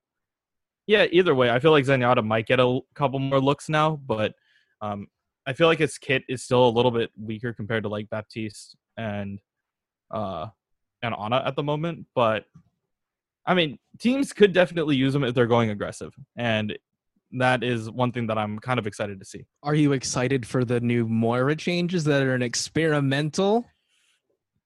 [0.87, 4.35] yeah, either way, I feel like Zenyatta might get a couple more looks now, but
[4.81, 5.09] um,
[5.47, 8.77] I feel like his kit is still a little bit weaker compared to like Baptiste
[8.97, 9.41] and
[10.11, 10.47] uh
[11.03, 12.07] and Ana at the moment.
[12.15, 12.45] But
[13.45, 16.77] I mean, teams could definitely use him if they're going aggressive, and
[17.39, 19.45] that is one thing that I'm kind of excited to see.
[19.63, 23.65] Are you excited for the new Moira changes that are an experimental?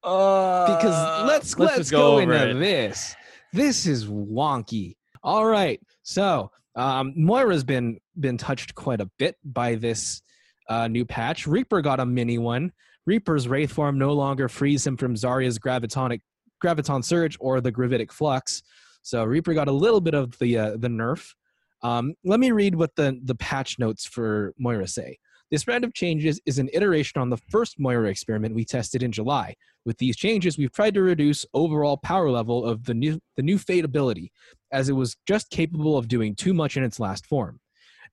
[0.03, 2.53] Uh, because let's let's, let's go, go into it.
[2.55, 3.15] this.
[3.53, 4.95] This is wonky.
[5.23, 10.21] All right, so um, Moira's been been touched quite a bit by this
[10.69, 11.45] uh, new patch.
[11.45, 12.71] Reaper got a mini one.
[13.05, 16.21] Reaper's Wraith form no longer frees him from Zarya's gravitonic
[16.63, 18.61] graviton surge or the gravitic flux.
[19.01, 21.33] So Reaper got a little bit of the uh, the nerf.
[21.83, 25.17] Um, let me read what the the patch notes for Moira say.
[25.51, 29.11] This round of changes is an iteration on the first Moira experiment we tested in
[29.11, 29.55] July.
[29.85, 33.57] With these changes, we've tried to reduce overall power level of the new the new
[33.57, 34.31] Fade ability,
[34.71, 37.59] as it was just capable of doing too much in its last form.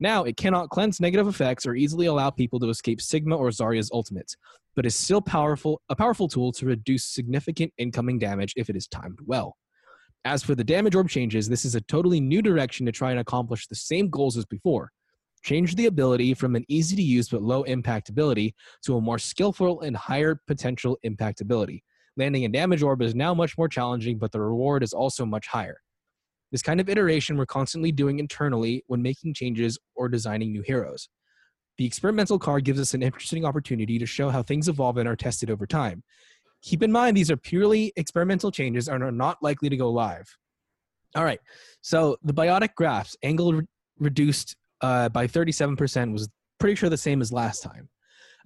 [0.00, 3.90] Now, it cannot cleanse negative effects or easily allow people to escape Sigma or Zarya's
[3.92, 4.36] ultimates,
[4.74, 8.88] but is still powerful a powerful tool to reduce significant incoming damage if it is
[8.88, 9.56] timed well.
[10.24, 13.20] As for the damage orb changes, this is a totally new direction to try and
[13.20, 14.90] accomplish the same goals as before.
[15.42, 18.54] Change the ability from an easy to use but low impact ability
[18.84, 21.84] to a more skillful and higher potential impact ability.
[22.16, 25.46] Landing a damage orb is now much more challenging, but the reward is also much
[25.46, 25.80] higher.
[26.50, 31.08] This kind of iteration we're constantly doing internally when making changes or designing new heroes.
[31.76, 35.14] The experimental card gives us an interesting opportunity to show how things evolve and are
[35.14, 36.02] tested over time.
[36.62, 40.36] Keep in mind, these are purely experimental changes and are not likely to go live.
[41.14, 41.40] All right,
[41.80, 43.66] so the biotic grasp, angle re-
[43.98, 46.28] reduced uh, by 37%, was
[46.58, 47.88] pretty sure the same as last time.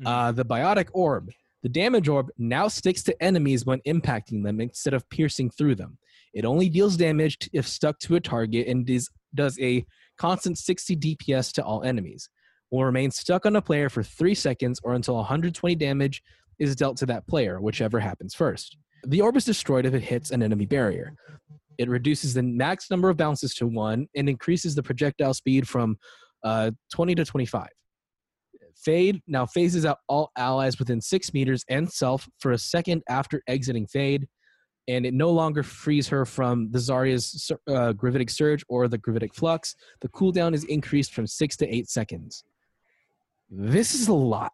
[0.01, 0.07] Mm-hmm.
[0.07, 1.31] Uh, the biotic orb,
[1.63, 5.99] the damage orb now sticks to enemies when impacting them instead of piercing through them.
[6.35, 9.85] It only deals damage if stuck to a target and is, does a
[10.19, 12.29] constant 60 DPS to all enemies.
[12.71, 16.23] Will remain stuck on a player for 3 seconds or until 120 damage
[16.63, 18.77] is dealt to that player, whichever happens first.
[19.05, 21.15] The orb is destroyed if it hits an enemy barrier.
[21.79, 25.97] It reduces the max number of bounces to 1 and increases the projectile speed from
[26.45, 27.69] uh, 20 to 25.
[28.77, 33.43] Fade now phases out all allies within 6 meters and self for a second after
[33.47, 34.27] exiting Fade
[34.89, 39.35] and it no longer frees her from the Zarya's uh, gravitic surge or the gravitic
[39.35, 39.77] flux.
[40.01, 42.45] The cooldown is increased from six to eight seconds.
[43.49, 44.53] This is a lot.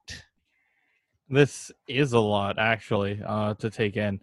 [1.29, 4.21] This is a lot, actually, uh, to take in.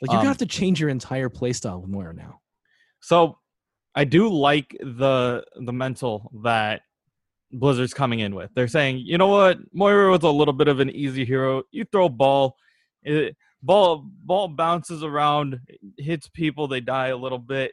[0.00, 2.40] Like you're um, gonna have to change your entire playstyle with Moira now.
[3.00, 3.38] So,
[3.94, 6.82] I do like the the mental that
[7.52, 8.50] Blizzard's coming in with.
[8.54, 11.62] They're saying, you know what, Moira was a little bit of an easy hero.
[11.70, 12.56] You throw ball,
[13.02, 15.60] it, ball ball bounces around,
[15.96, 17.72] hits people, they die a little bit.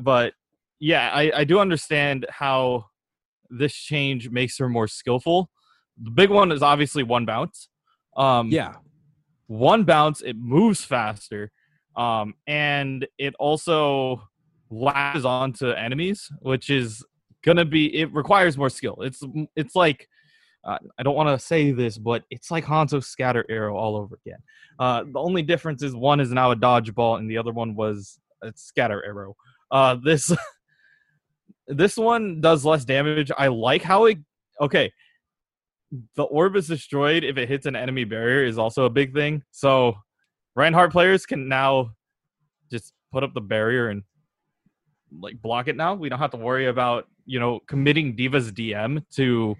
[0.00, 0.34] But
[0.78, 2.86] yeah, I, I do understand how
[3.50, 5.50] this change makes her more skillful.
[6.02, 7.68] The big one is obviously one bounce.
[8.20, 8.74] Um, yeah,
[9.46, 11.50] one bounce, it moves faster,
[11.96, 14.22] um, and it also
[14.70, 17.04] latches onto enemies, which is
[17.44, 17.94] gonna be.
[17.96, 18.98] It requires more skill.
[19.00, 19.22] It's
[19.56, 20.06] it's like
[20.64, 24.18] uh, I don't want to say this, but it's like Hanzo's scatter arrow all over
[24.26, 24.40] again.
[24.78, 28.18] Uh, the only difference is one is now a dodgeball and the other one was
[28.42, 29.34] a scatter arrow.
[29.70, 30.32] Uh, this
[31.66, 33.30] this one does less damage.
[33.36, 34.18] I like how it.
[34.60, 34.92] Okay,
[36.14, 39.42] the orb is destroyed if it hits an enemy barrier is also a big thing.
[39.50, 39.96] So
[40.54, 41.92] Reinhardt players can now
[42.70, 44.02] just put up the barrier and
[45.18, 45.94] like block it now.
[45.94, 49.56] We don't have to worry about you know, committing D.Va's DM to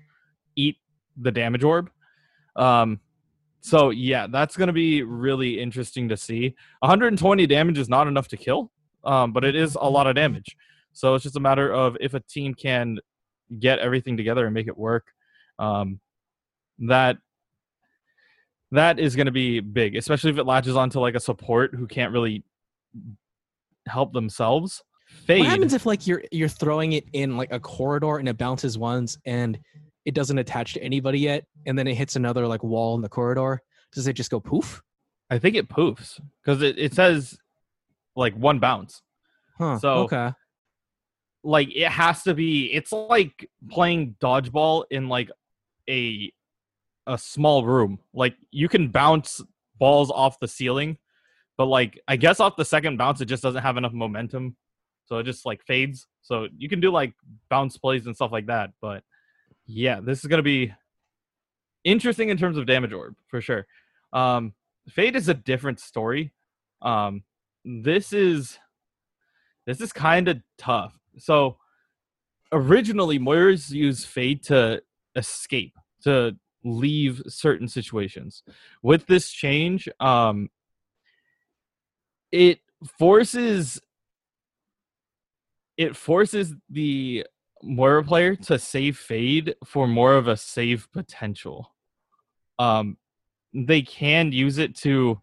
[0.57, 0.79] eat
[1.17, 1.89] the damage orb.
[2.57, 2.99] Um,
[3.61, 6.57] so yeah, that's going to be really interesting to see.
[6.81, 8.73] 120 damage is not enough to kill,
[9.05, 10.57] um, but it is a lot of damage.
[10.93, 12.99] So it's just a matter of if a team can
[13.57, 15.07] get everything together and make it work.
[15.61, 16.01] Um,
[16.81, 17.19] that
[18.73, 21.87] that is going to be big, especially if it latches onto like a support who
[21.87, 22.45] can't really
[23.87, 24.83] help themselves.
[25.27, 25.41] Fade.
[25.41, 28.79] What happens if like you're you're throwing it in like a corridor and it bounces
[28.79, 29.59] once and
[30.05, 33.09] it doesn't attach to anybody yet, and then it hits another like wall in the
[33.09, 33.61] corridor?
[33.93, 34.83] Does it just go poof?
[35.31, 37.37] I think it poofs because it, it says
[38.15, 39.03] like one bounce.
[39.59, 39.79] Huh.
[39.79, 40.33] So- okay.
[41.43, 42.67] Like it has to be.
[42.73, 45.31] It's like playing dodgeball in like
[45.89, 46.31] a
[47.11, 47.99] a small room.
[48.15, 49.43] Like you can bounce
[49.79, 50.97] balls off the ceiling,
[51.59, 54.57] but like I guess off the second bounce, it just doesn't have enough momentum,
[55.07, 56.07] so it just like fades.
[56.23, 57.13] So you can do like
[57.49, 58.71] bounce plays and stuff like that.
[58.81, 59.03] But
[59.67, 60.73] yeah, this is gonna be
[61.83, 63.67] interesting in terms of damage orb for sure.
[64.13, 64.55] Um,
[64.89, 66.33] Fade is a different story.
[66.81, 67.25] Um,
[67.65, 68.59] this is
[69.67, 70.95] this is kind of tough.
[71.19, 71.59] So
[72.53, 74.83] originally, Moira's used Fade to
[75.17, 78.43] escape, to leave certain situations.
[78.83, 80.51] With this change, um,
[82.33, 82.61] it
[82.99, 83.81] forces
[85.77, 87.27] it forces the
[87.63, 91.75] Moira player to save Fade for more of a save potential.
[92.59, 92.99] Um,
[93.55, 95.21] they can use it to.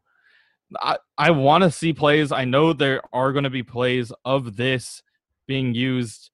[0.81, 2.31] I, I want to see plays.
[2.31, 5.03] I know there are going to be plays of this
[5.47, 6.31] being used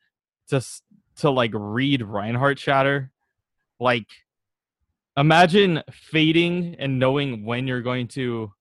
[0.48, 0.64] to
[1.18, 3.12] to like read Reinhardt shatter.
[3.80, 4.08] Like,
[5.18, 8.52] imagine fading and knowing when you're going to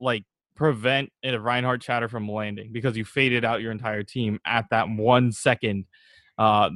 [0.00, 0.24] like
[0.54, 4.88] prevent a Reinhardt shatter from landing because you faded out your entire team at that
[4.88, 5.84] one second
[6.38, 6.70] uh,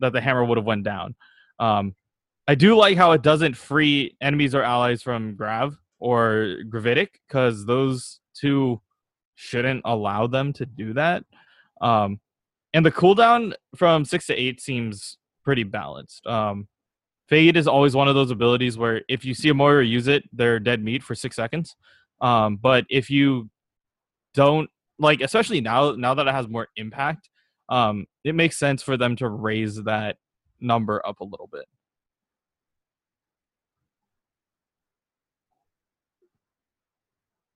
[0.00, 1.14] that the hammer would have went down.
[1.58, 1.94] Um,
[2.48, 7.66] I do like how it doesn't free enemies or allies from Grav or Gravitic because
[7.66, 8.80] those two
[9.34, 11.24] shouldn't allow them to do that.
[11.80, 12.20] Um,
[12.72, 16.26] and the cooldown from six to eight seems pretty balanced.
[16.26, 16.68] Um,
[17.28, 20.24] Fade is always one of those abilities where if you see a Moira use it,
[20.32, 21.74] they're dead meat for six seconds.
[22.20, 23.50] Um, but if you
[24.34, 27.28] don't like, especially now, now that it has more impact,
[27.68, 30.16] um, it makes sense for them to raise that
[30.60, 31.64] number up a little bit.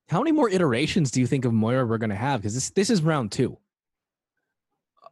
[0.08, 2.40] How many more iterations do you think of Moira we're gonna have?
[2.40, 3.56] Because this this is round two.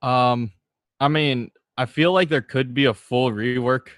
[0.02, 0.50] Um,
[0.98, 3.90] I mean, I feel like there could be a full rework.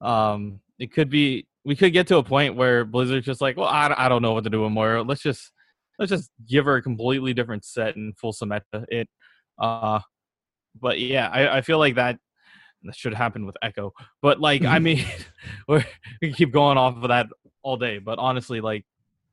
[0.00, 3.68] Um, it could be we could get to a point where Blizzard's just like, well,
[3.68, 5.02] I, I don't know what to do with Moira.
[5.02, 5.50] Let's just
[5.98, 9.08] let's just give her a completely different set and full Symmetra it.
[9.58, 10.00] Uh,
[10.80, 12.18] but yeah, I, I feel like that
[12.84, 13.92] that should happen with Echo.
[14.22, 15.04] But like, I mean,
[15.68, 15.84] we're,
[16.22, 17.26] we keep going off of that
[17.62, 17.98] all day.
[17.98, 18.84] But honestly, like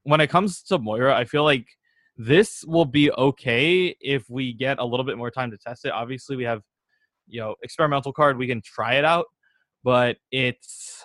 [0.03, 1.67] when it comes to Moira, I feel like
[2.17, 5.91] this will be okay if we get a little bit more time to test it.
[5.91, 6.61] Obviously, we have
[7.27, 9.25] you know experimental card, we can try it out,
[9.83, 11.03] but it's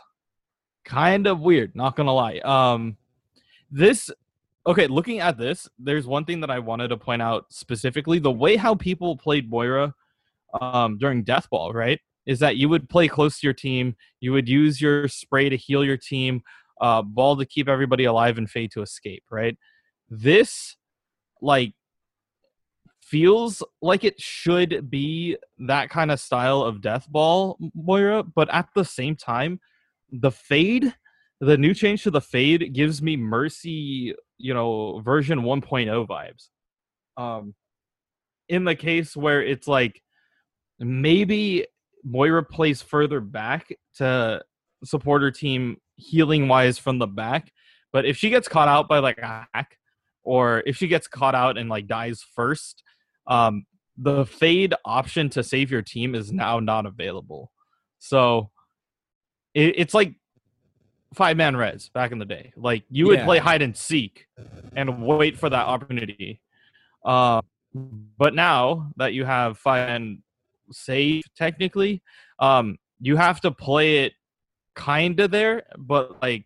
[0.85, 1.75] kind of weird.
[1.75, 2.39] Not gonna lie.
[2.39, 2.97] Um,
[3.71, 4.11] this
[4.67, 4.87] okay.
[4.87, 8.57] Looking at this, there's one thing that I wanted to point out specifically: the way
[8.57, 9.95] how people played Moira
[10.61, 12.01] um, during Death Ball, right?
[12.27, 15.57] Is that you would play close to your team, you would use your spray to
[15.57, 16.43] heal your team,
[16.81, 19.57] uh, ball to keep everybody alive, and fade to escape, right?
[20.11, 20.77] This
[21.41, 21.75] like
[23.11, 28.69] feels like it should be that kind of style of death ball moira but at
[28.75, 29.59] the same time
[30.13, 30.95] the fade
[31.41, 36.49] the new change to the fade gives me mercy you know version 1.0 vibes.
[37.23, 37.55] Um
[38.49, 40.03] in the case where it's like
[40.79, 41.67] maybe
[42.05, 44.43] moira plays further back to
[44.85, 47.53] support her team healing wise from the back
[47.93, 49.77] but if she gets caught out by like a hack
[50.23, 52.83] or if she gets caught out and like dies first
[53.29, 53.65] um
[53.97, 57.51] the fade option to save your team is now not available
[57.99, 58.51] so
[59.55, 60.15] it, it's like
[61.15, 63.25] five man res back in the day like you would Yeah.
[63.25, 64.27] play hide and seek
[64.77, 66.41] and wait for that opportunity
[67.05, 67.41] uh,
[68.19, 70.23] but now that you have five man
[70.71, 72.03] save technically
[72.41, 74.13] um you have to play it
[74.75, 76.45] kind of there but like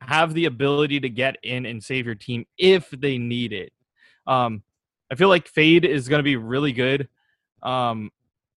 [0.00, 3.72] have the ability to get in and save your team if they need it.
[4.26, 4.62] Um,
[5.10, 7.08] I feel like Fade is going to be really good.
[7.62, 8.10] Um,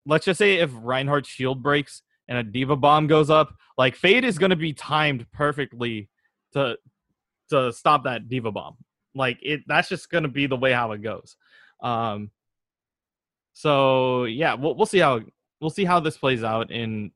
[0.07, 4.25] let's just say if Reinhardt's shield breaks and a D.Va bomb goes up, like Fade
[4.25, 6.09] is going to be timed perfectly
[6.53, 6.77] to
[7.51, 8.77] to stop that D.Va bomb.
[9.15, 11.37] Like it, that's just going to be the way how it goes.
[11.83, 12.31] Um,
[13.53, 15.21] so yeah, we'll we'll see how
[15.61, 17.11] we'll see how this plays out in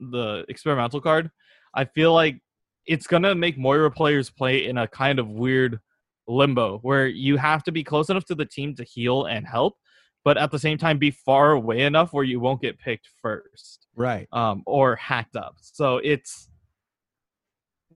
[0.00, 1.30] the experimental card.
[1.74, 2.40] I feel like
[2.86, 5.80] it's gonna make Moira players play in a kind of weird
[6.28, 9.76] limbo where you have to be close enough to the team to heal and help,
[10.24, 13.86] but at the same time be far away enough where you won't get picked first,
[13.96, 14.28] Right.
[14.32, 15.56] um, or hacked up.
[15.60, 16.48] So it's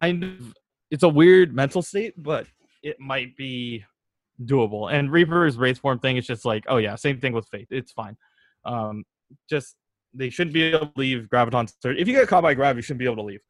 [0.01, 0.55] kind of
[0.91, 2.47] it's a weird mental state, but
[2.83, 3.85] it might be
[4.43, 4.93] doable.
[4.93, 7.69] And Reaper's wraith form thing is just like, oh yeah, same thing with Fade.
[7.71, 8.17] It's fine.
[8.65, 9.05] Um,
[9.49, 9.77] just
[10.15, 11.97] they shouldn't be able to leave Graviton Surge.
[11.99, 13.41] If you get caught by Grav, you shouldn't be able to leave.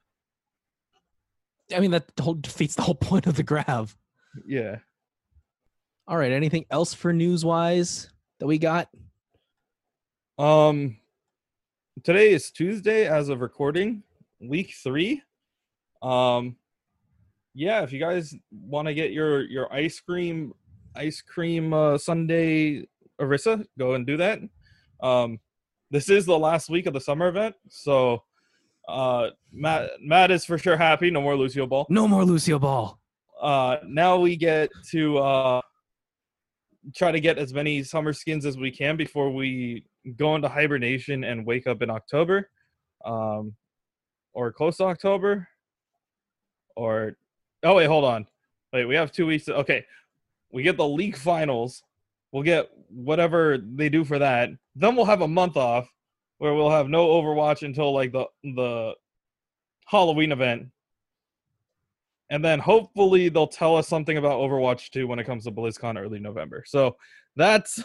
[1.75, 3.97] I mean, that whole defeats the whole point of the grav.
[4.47, 4.79] Yeah.
[6.07, 6.33] All right.
[6.33, 8.11] Anything else for news wise
[8.41, 8.89] that we got?
[10.39, 10.97] Um,
[12.03, 14.03] today is Tuesday as of recording,
[14.41, 15.23] week three.
[16.03, 16.57] Um,
[17.55, 20.53] yeah, if you guys want to get your your ice cream
[20.97, 22.85] ice cream uh, sundae
[23.21, 24.41] Orisa, go and do that.
[25.01, 25.39] Um,
[25.91, 28.23] this is the last week of the summer event, so
[28.89, 31.11] uh, Matt Matt is for sure happy.
[31.11, 31.87] No more Lucio Ball.
[31.89, 32.99] No more Lucio Ball.
[33.43, 35.61] Uh now we get to uh
[36.95, 39.85] try to get as many summer skins as we can before we
[40.17, 42.49] go into hibernation and wake up in october
[43.05, 43.55] um
[44.33, 45.47] or close to october
[46.77, 47.17] or
[47.63, 48.27] oh wait hold on.
[48.73, 49.85] Wait we have two weeks to- okay.
[50.51, 51.83] We get the league finals.
[52.31, 54.51] We'll get whatever they do for that.
[54.75, 55.91] Then we'll have a month off
[56.39, 58.95] where we'll have no overwatch until like the the
[59.87, 60.69] halloween event
[62.33, 66.01] and then hopefully they'll tell us something about Overwatch 2 when it comes to BlizzCon
[66.01, 66.65] early November.
[66.67, 66.97] So
[67.37, 67.85] that's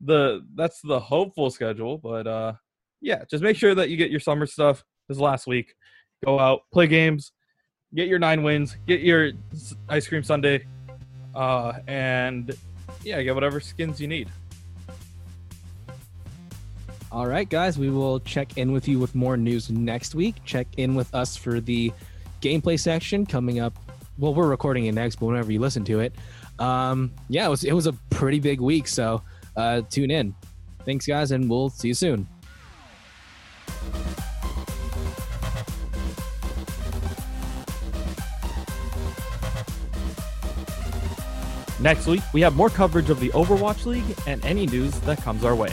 [0.00, 1.96] the that's the hopeful schedule.
[1.96, 2.54] But uh
[3.00, 5.74] yeah, just make sure that you get your summer stuff this last week.
[6.24, 7.30] Go out, play games,
[7.94, 9.30] get your nine wins, get your
[9.88, 10.64] ice cream sundae,
[11.34, 12.56] uh, and
[13.04, 14.28] yeah, get whatever skins you need.
[17.10, 20.36] All right, guys, we will check in with you with more news next week.
[20.44, 21.92] Check in with us for the
[22.42, 23.72] gameplay section coming up.
[24.18, 26.12] Well, we're recording it next, but whenever you listen to it,
[26.58, 28.86] um, yeah, it was it was a pretty big week.
[28.88, 29.22] So
[29.56, 30.34] uh, tune in.
[30.84, 32.28] Thanks, guys, and we'll see you soon.
[41.80, 45.44] Next week, we have more coverage of the Overwatch League and any news that comes
[45.44, 45.72] our way.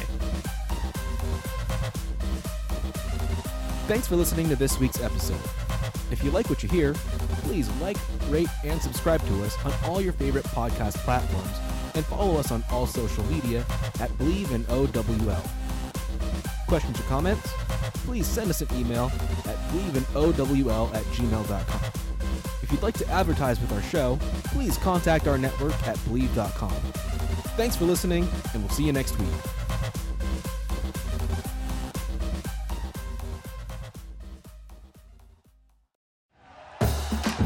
[3.88, 5.40] Thanks for listening to this week's episode.
[6.12, 6.94] If you like what you hear,
[7.44, 7.98] please like,
[8.30, 11.58] rate, and subscribe to us on all your favorite podcast platforms
[11.96, 13.60] and follow us on all social media
[14.00, 15.44] at Bleav in OWL.
[16.68, 17.50] Questions or comments?
[18.06, 19.06] Please send us an email
[19.46, 21.82] at bleavinowl at gmail.com.
[22.62, 26.72] If you'd like to advertise with our show, please contact our network at bleav.com.
[27.58, 29.30] Thanks for listening, and we'll see you next week.